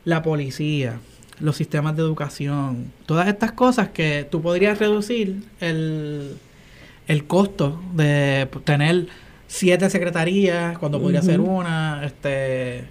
[0.05, 0.99] la policía,
[1.41, 6.37] los sistemas de educación, todas estas cosas que tú podrías reducir el,
[7.07, 9.07] el costo de tener
[9.47, 12.85] siete secretarías cuando podría ser una, este,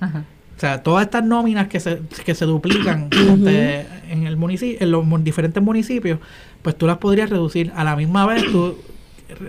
[0.58, 5.24] o sea, todas estas nóminas que se, que se duplican en el municipio, en los
[5.24, 6.20] diferentes municipios,
[6.64, 7.72] pues tú las podrías reducir.
[7.76, 8.76] A la misma vez tú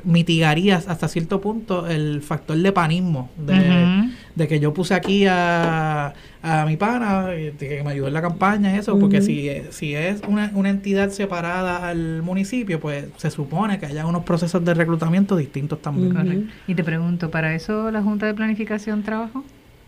[0.05, 6.67] mitigarías hasta cierto punto el factor de panismo, de, que yo puse aquí a, a
[6.67, 7.29] mi pana,
[7.59, 11.09] que me ayudó en la campaña y eso, porque si, si es una, una entidad
[11.09, 16.51] separada al municipio, pues se supone que haya unos procesos de reclutamiento distintos también.
[16.67, 19.43] Y te pregunto, ¿para eso la Junta de Planificación trabajó?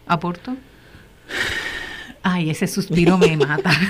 [0.06, 0.56] ¿Aporto?
[2.22, 3.70] Ay, ese suspiro me mata.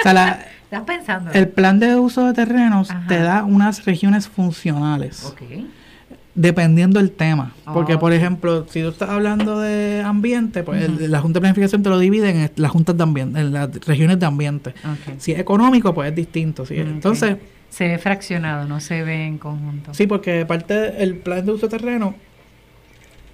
[0.00, 1.32] ¿Estás pensando?
[1.32, 5.34] El plan de uso de terrenos te da unas regiones funcionales.
[6.34, 7.54] Dependiendo del tema.
[7.64, 11.90] Porque, por ejemplo, si tú estás hablando de ambiente, pues la Junta de Planificación te
[11.90, 14.74] lo divide en las juntas de ambiente, en las regiones de ambiente.
[15.18, 16.64] Si es económico, pues es distinto.
[16.70, 17.36] Entonces.
[17.68, 19.94] Se ve fraccionado, no se ve en conjunto.
[19.94, 22.14] Sí, porque parte del plan de uso de terreno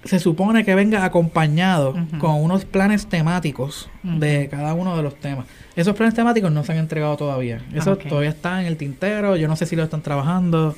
[0.03, 5.45] se supone que venga acompañado con unos planes temáticos de cada uno de los temas.
[5.75, 7.61] Esos planes temáticos no se han entregado todavía.
[7.73, 9.35] Eso todavía está en el tintero.
[9.35, 10.75] Yo no sé si lo están trabajando.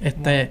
[0.00, 0.50] Este,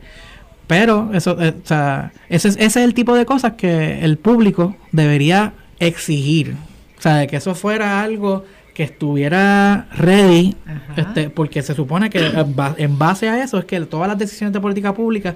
[0.67, 4.75] pero eso, eh, o sea, ese, ese, es el tipo de cosas que el público
[4.91, 6.55] debería exigir.
[6.97, 8.43] O sea, de que eso fuera algo
[8.78, 10.55] que estuviera ready,
[10.95, 12.32] este, porque se supone que
[12.78, 15.34] en base a eso es que todas las decisiones de política pública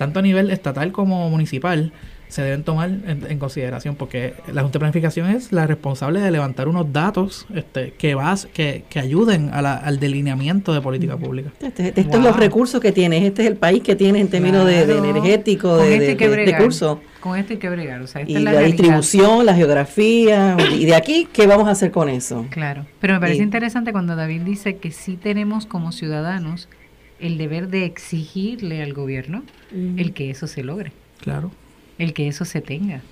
[0.00, 1.92] tanto a nivel estatal como municipal,
[2.28, 6.68] se deben tomar en, consideración porque la Junta de Planificación es la responsable de levantar
[6.68, 11.50] unos datos este, que, vas, que, que ayuden al delineamiento de política pública.
[11.60, 14.28] Este, este estos son los recursos que tienes, este es el país que tiene en
[14.28, 16.96] términos de, energético, de, este recursos.
[17.20, 18.00] Con esto hay que bregar.
[18.00, 22.08] O sea, y la, distribución, la geografía, y de aquí, ¿qué vamos a hacer con
[22.08, 22.46] eso?
[22.48, 26.70] Claro, pero me parece interesante cuando David dice que sí tenemos como ciudadanos
[27.18, 29.42] el deber de exigirle al gobierno
[29.72, 30.92] el que eso se logre.
[31.20, 31.50] Claro.
[31.98, 33.02] El que eso se tenga.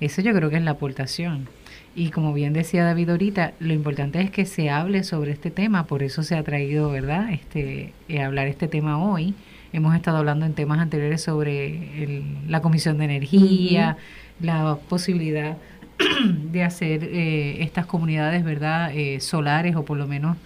[0.00, 1.48] Eso yo creo que es la aportación.
[1.94, 5.86] Y como bien decía David ahorita, lo importante es que se hable sobre este tema,
[5.86, 9.34] por eso se ha traído, ¿verdad?, este, eh, hablar este tema hoy.
[9.72, 13.96] Hemos estado hablando en temas anteriores sobre la Comisión de Energía,
[14.40, 15.56] la posibilidad
[16.52, 20.36] de hacer eh, estas comunidades, ¿verdad?, eh, solares o por lo menos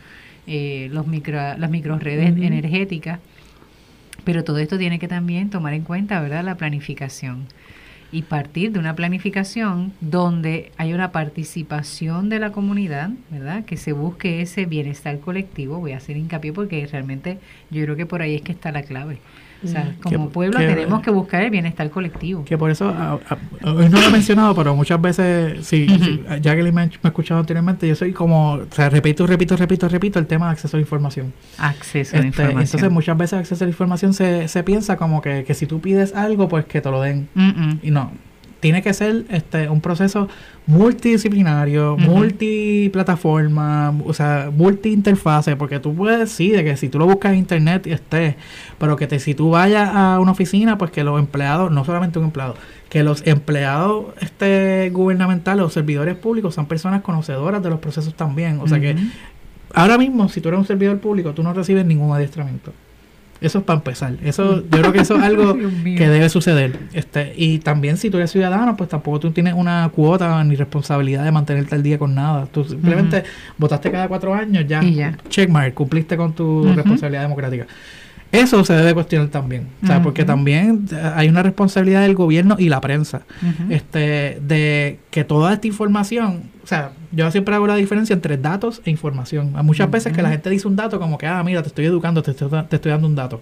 [0.46, 3.20] eh, los micro, las microredes energéticas.
[4.24, 7.46] Pero todo esto tiene que también tomar en cuenta, ¿verdad?, la planificación.
[8.12, 13.64] Y partir de una planificación donde hay una participación de la comunidad, ¿verdad?
[13.64, 15.78] Que se busque ese bienestar colectivo.
[15.78, 17.38] Voy a hacer hincapié porque realmente
[17.70, 19.18] yo creo que por ahí es que está la clave.
[19.64, 22.44] O sea, como pueblo tenemos que buscar el bienestar colectivo.
[22.44, 22.88] Que por eso,
[23.64, 25.86] hoy no lo he mencionado, pero muchas veces, sí,
[26.40, 30.18] ya que me, ha escuchado anteriormente, yo soy como, o sea, repito, repito, repito, repito
[30.18, 31.32] el tema de acceso a la información.
[31.58, 32.62] Acceso a la este, información.
[32.62, 35.80] Entonces, muchas veces acceso a la información se, se piensa como que, que si tú
[35.80, 37.28] pides algo, pues que te lo den.
[37.82, 38.12] Y no,
[38.62, 40.28] tiene que ser este un proceso
[40.68, 47.32] multidisciplinario, multiplataforma, o sea, multiinterfase, porque tú puedes, sí, de que si tú lo buscas
[47.32, 48.36] en internet y esté,
[48.78, 52.20] pero que te, si tú vayas a una oficina, pues que los empleados, no solamente
[52.20, 52.54] un empleado,
[52.88, 58.60] que los empleados este gubernamentales o servidores públicos son personas conocedoras de los procesos también.
[58.60, 58.94] O sea que
[59.74, 62.72] ahora mismo, si tú eres un servidor público, tú no recibes ningún adiestramiento.
[63.42, 64.14] Eso es para empezar.
[64.22, 66.78] Eso, yo creo que eso es algo que debe suceder.
[66.92, 71.24] Este, y también si tú eres ciudadano, pues tampoco tú tienes una cuota ni responsabilidad
[71.24, 72.46] de mantenerte al día con nada.
[72.46, 73.24] Tú simplemente
[73.58, 75.16] votaste cada cuatro años, ya, ya.
[75.28, 77.66] checkmark, cumpliste con tu responsabilidad democrática.
[78.32, 82.70] Eso se debe cuestionar también, o sea, porque también hay una responsabilidad del gobierno y
[82.70, 83.22] la prensa,
[83.68, 88.80] este, de que toda esta información, o sea, yo siempre hago la diferencia entre datos
[88.84, 89.52] e información.
[89.56, 91.86] Hay muchas veces que la gente dice un dato como que, ah, mira, te estoy
[91.86, 93.40] educando, te estoy, te estoy dando un dato.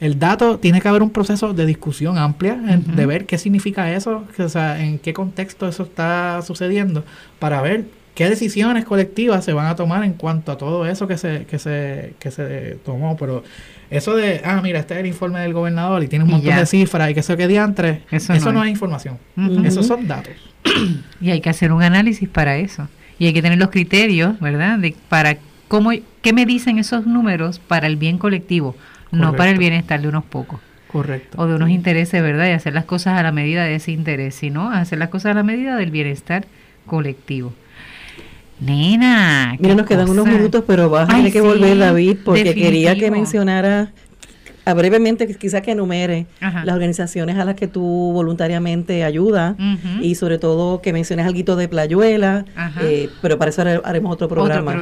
[0.00, 4.24] El dato tiene que haber un proceso de discusión amplia, de ver qué significa eso,
[4.38, 7.04] o sea, en qué contexto eso está sucediendo,
[7.38, 11.18] para ver qué decisiones colectivas se van a tomar en cuanto a todo eso que
[11.18, 13.42] se, que se, que se tomó, pero
[13.90, 16.66] eso de, ah, mira, este es el informe del gobernador y tiene un montón de
[16.66, 18.70] cifras y que eso que diantre, eso, eso no, es.
[18.70, 19.18] información.
[19.64, 20.32] Esos son datos.
[21.20, 22.88] Y hay que hacer un análisis para eso.
[23.18, 24.78] Y hay que tener los criterios, ¿verdad?
[24.78, 25.36] De para
[25.68, 25.90] cómo,
[26.22, 28.74] qué me dicen esos números para el bien colectivo,
[29.12, 30.60] no para el bienestar de unos pocos.
[30.88, 31.38] Correcto.
[31.40, 32.46] O de unos intereses, ¿verdad?
[32.46, 35.34] Y hacer las cosas a la medida de ese interés, sino hacer las cosas a
[35.34, 36.46] la medida del bienestar
[36.86, 37.52] colectivo.
[38.64, 39.56] Nena.
[39.58, 43.10] Mira, nos quedan unos minutos, pero vas a tener que volver, David, porque quería que
[43.10, 43.92] mencionara
[44.72, 49.56] brevemente, quizás que enumere las organizaciones a las que tú voluntariamente ayudas
[50.00, 52.46] y sobre todo que menciones algo de Playuela,
[52.80, 54.74] eh, pero para eso haremos otro programa.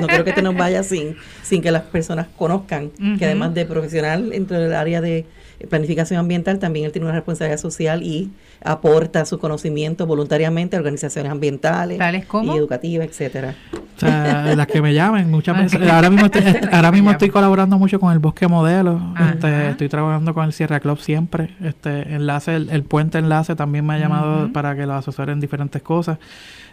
[0.00, 3.64] no creo que te nos vaya sin, sin que las personas conozcan que además de
[3.64, 5.26] profesional dentro del área de
[5.68, 8.30] planificación ambiental, también él tiene una responsabilidad social y
[8.62, 13.54] aporta su conocimiento voluntariamente a organizaciones ambientales y educativas, etcétera.
[13.96, 15.88] O sea, las que me llamen muchas veces.
[15.88, 19.00] Ahora mismo estoy, ahora mismo estoy colaborando mucho con el Bosque Modelo.
[19.32, 21.50] Este, estoy trabajando con el Sierra Club siempre.
[21.62, 26.18] Este enlace, el, Puente Enlace también me ha llamado para que lo asesoren diferentes cosas.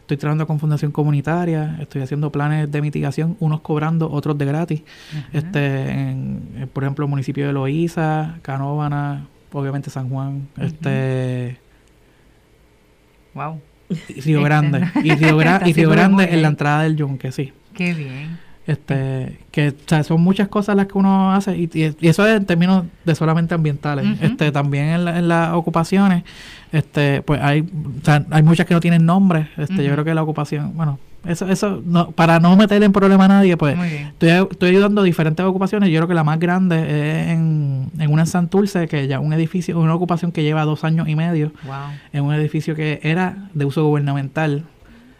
[0.03, 4.83] Estoy trabajando con Fundación Comunitaria, estoy haciendo planes de mitigación, unos cobrando, otros de gratis.
[5.31, 11.57] este en, Por ejemplo, el municipio de Loíza, Canóvana, obviamente San Juan, este
[13.33, 13.61] Wow.
[14.25, 14.89] Río Grande.
[15.03, 17.53] Y Río, y Río Grande en la entrada del Yunque, sí.
[17.73, 18.37] Qué bien.
[18.65, 22.37] Este, que o sea, son muchas cosas las que uno hace y, y, eso es
[22.37, 24.05] en términos de solamente ambientales.
[24.21, 26.23] Este, también en, en, las ocupaciones,
[26.71, 29.49] este, pues hay, o sea, hay muchas que no tienen nombre.
[29.57, 33.25] Este, yo creo que la ocupación, bueno, eso, eso no, para no meterle en problema
[33.25, 35.89] a nadie, pues estoy, estoy, ayudando a diferentes ocupaciones.
[35.89, 39.31] Yo creo que la más grande es en, en una en Santurce, que ya un
[39.31, 41.51] edificio, una ocupación que lleva dos años y medio,
[42.11, 44.65] en un edificio que era de uso gubernamental,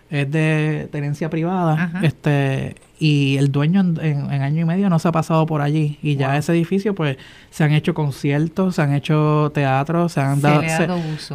[0.10, 5.12] es de tenencia privada, este y el dueño en, año y medio no se ha
[5.12, 6.00] pasado por allí.
[6.02, 7.18] Y ya ese edificio pues
[7.50, 10.62] se han hecho conciertos, se han hecho teatros, se han dado,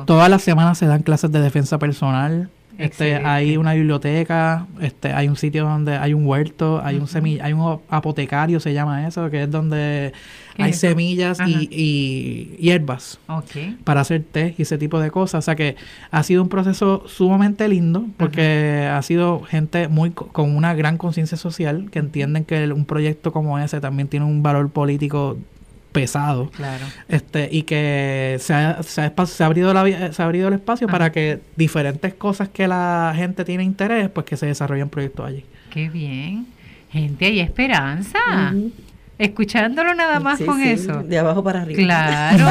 [0.07, 2.49] todas las semanas se dan clases de defensa personal
[2.79, 7.45] este, hay una biblioteca, este, hay un sitio donde hay un huerto, hay un semilla,
[7.45, 10.13] hay un apotecario, se llama eso, que es donde
[10.57, 13.19] hay semillas y, hierbas
[13.85, 15.41] para hacer té y ese tipo de cosas.
[15.41, 15.75] O sea que
[16.13, 21.37] ha sido un proceso sumamente lindo porque ha sido gente muy con una gran conciencia
[21.37, 25.37] social que entienden que un proyecto como ese también tiene un valor político
[25.93, 26.51] pesado.
[26.51, 26.85] Claro.
[27.09, 30.55] Este, y que se ha, se ha, se ha abrido, la, se ha abrido el
[30.55, 35.27] espacio para que diferentes cosas que la gente tiene interés, pues que se desarrollen proyectos
[35.27, 35.45] allí.
[35.71, 36.47] Qué bien.
[36.91, 38.19] Gente, hay esperanza.
[39.19, 41.03] Escuchándolo nada más con eso.
[41.03, 41.83] De abajo para arriba.
[41.83, 42.47] Claro,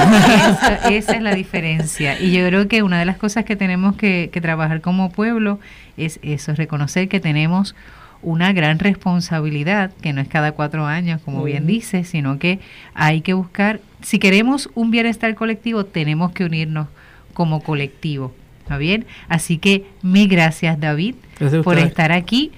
[0.90, 2.20] esa, es la diferencia.
[2.20, 5.60] Y yo creo que una de las cosas que tenemos que, que trabajar como pueblo
[5.96, 7.74] es eso, reconocer que tenemos
[8.22, 12.60] una gran responsabilidad, que no es cada cuatro años, como bien dice, sino que
[12.94, 16.88] hay que buscar, si queremos un bienestar colectivo, tenemos que unirnos
[17.34, 18.34] como colectivo.
[18.62, 19.06] ¿Está bien?
[19.30, 21.16] Así que mil gracias, David,
[21.64, 22.52] por estar aquí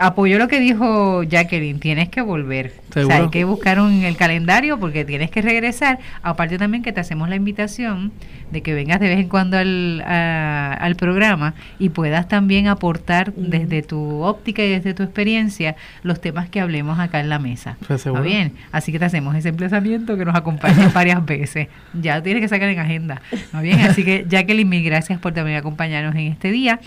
[0.00, 2.72] apoyo lo que dijo Jacqueline, tienes que volver.
[2.96, 5.98] O sea, hay que buscar un, el calendario porque tienes que regresar.
[6.22, 8.10] Aparte también que te hacemos la invitación
[8.50, 13.82] de que vengas de vez en cuando al, al programa y puedas también aportar desde
[13.82, 17.76] tu óptica y desde tu experiencia los temas que hablemos acá en la mesa.
[17.88, 18.54] ¿Está bien?
[18.72, 21.68] Así que te hacemos ese emplazamiento que nos acompaña varias veces.
[21.92, 23.20] Ya tienes que sacar en agenda.
[23.30, 23.80] ¿Está bien?
[23.80, 26.80] Así que Jacqueline, mil gracias por también acompañarnos en este día.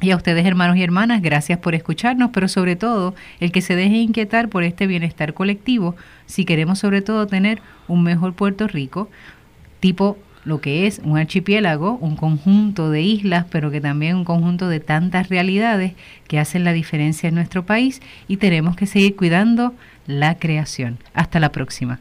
[0.00, 3.74] Y a ustedes, hermanos y hermanas, gracias por escucharnos, pero sobre todo el que se
[3.74, 5.96] deje inquietar por este bienestar colectivo,
[6.26, 9.10] si queremos sobre todo tener un mejor Puerto Rico,
[9.80, 14.68] tipo lo que es un archipiélago, un conjunto de islas, pero que también un conjunto
[14.68, 15.94] de tantas realidades
[16.28, 19.74] que hacen la diferencia en nuestro país y tenemos que seguir cuidando
[20.06, 20.98] la creación.
[21.12, 22.00] Hasta la próxima.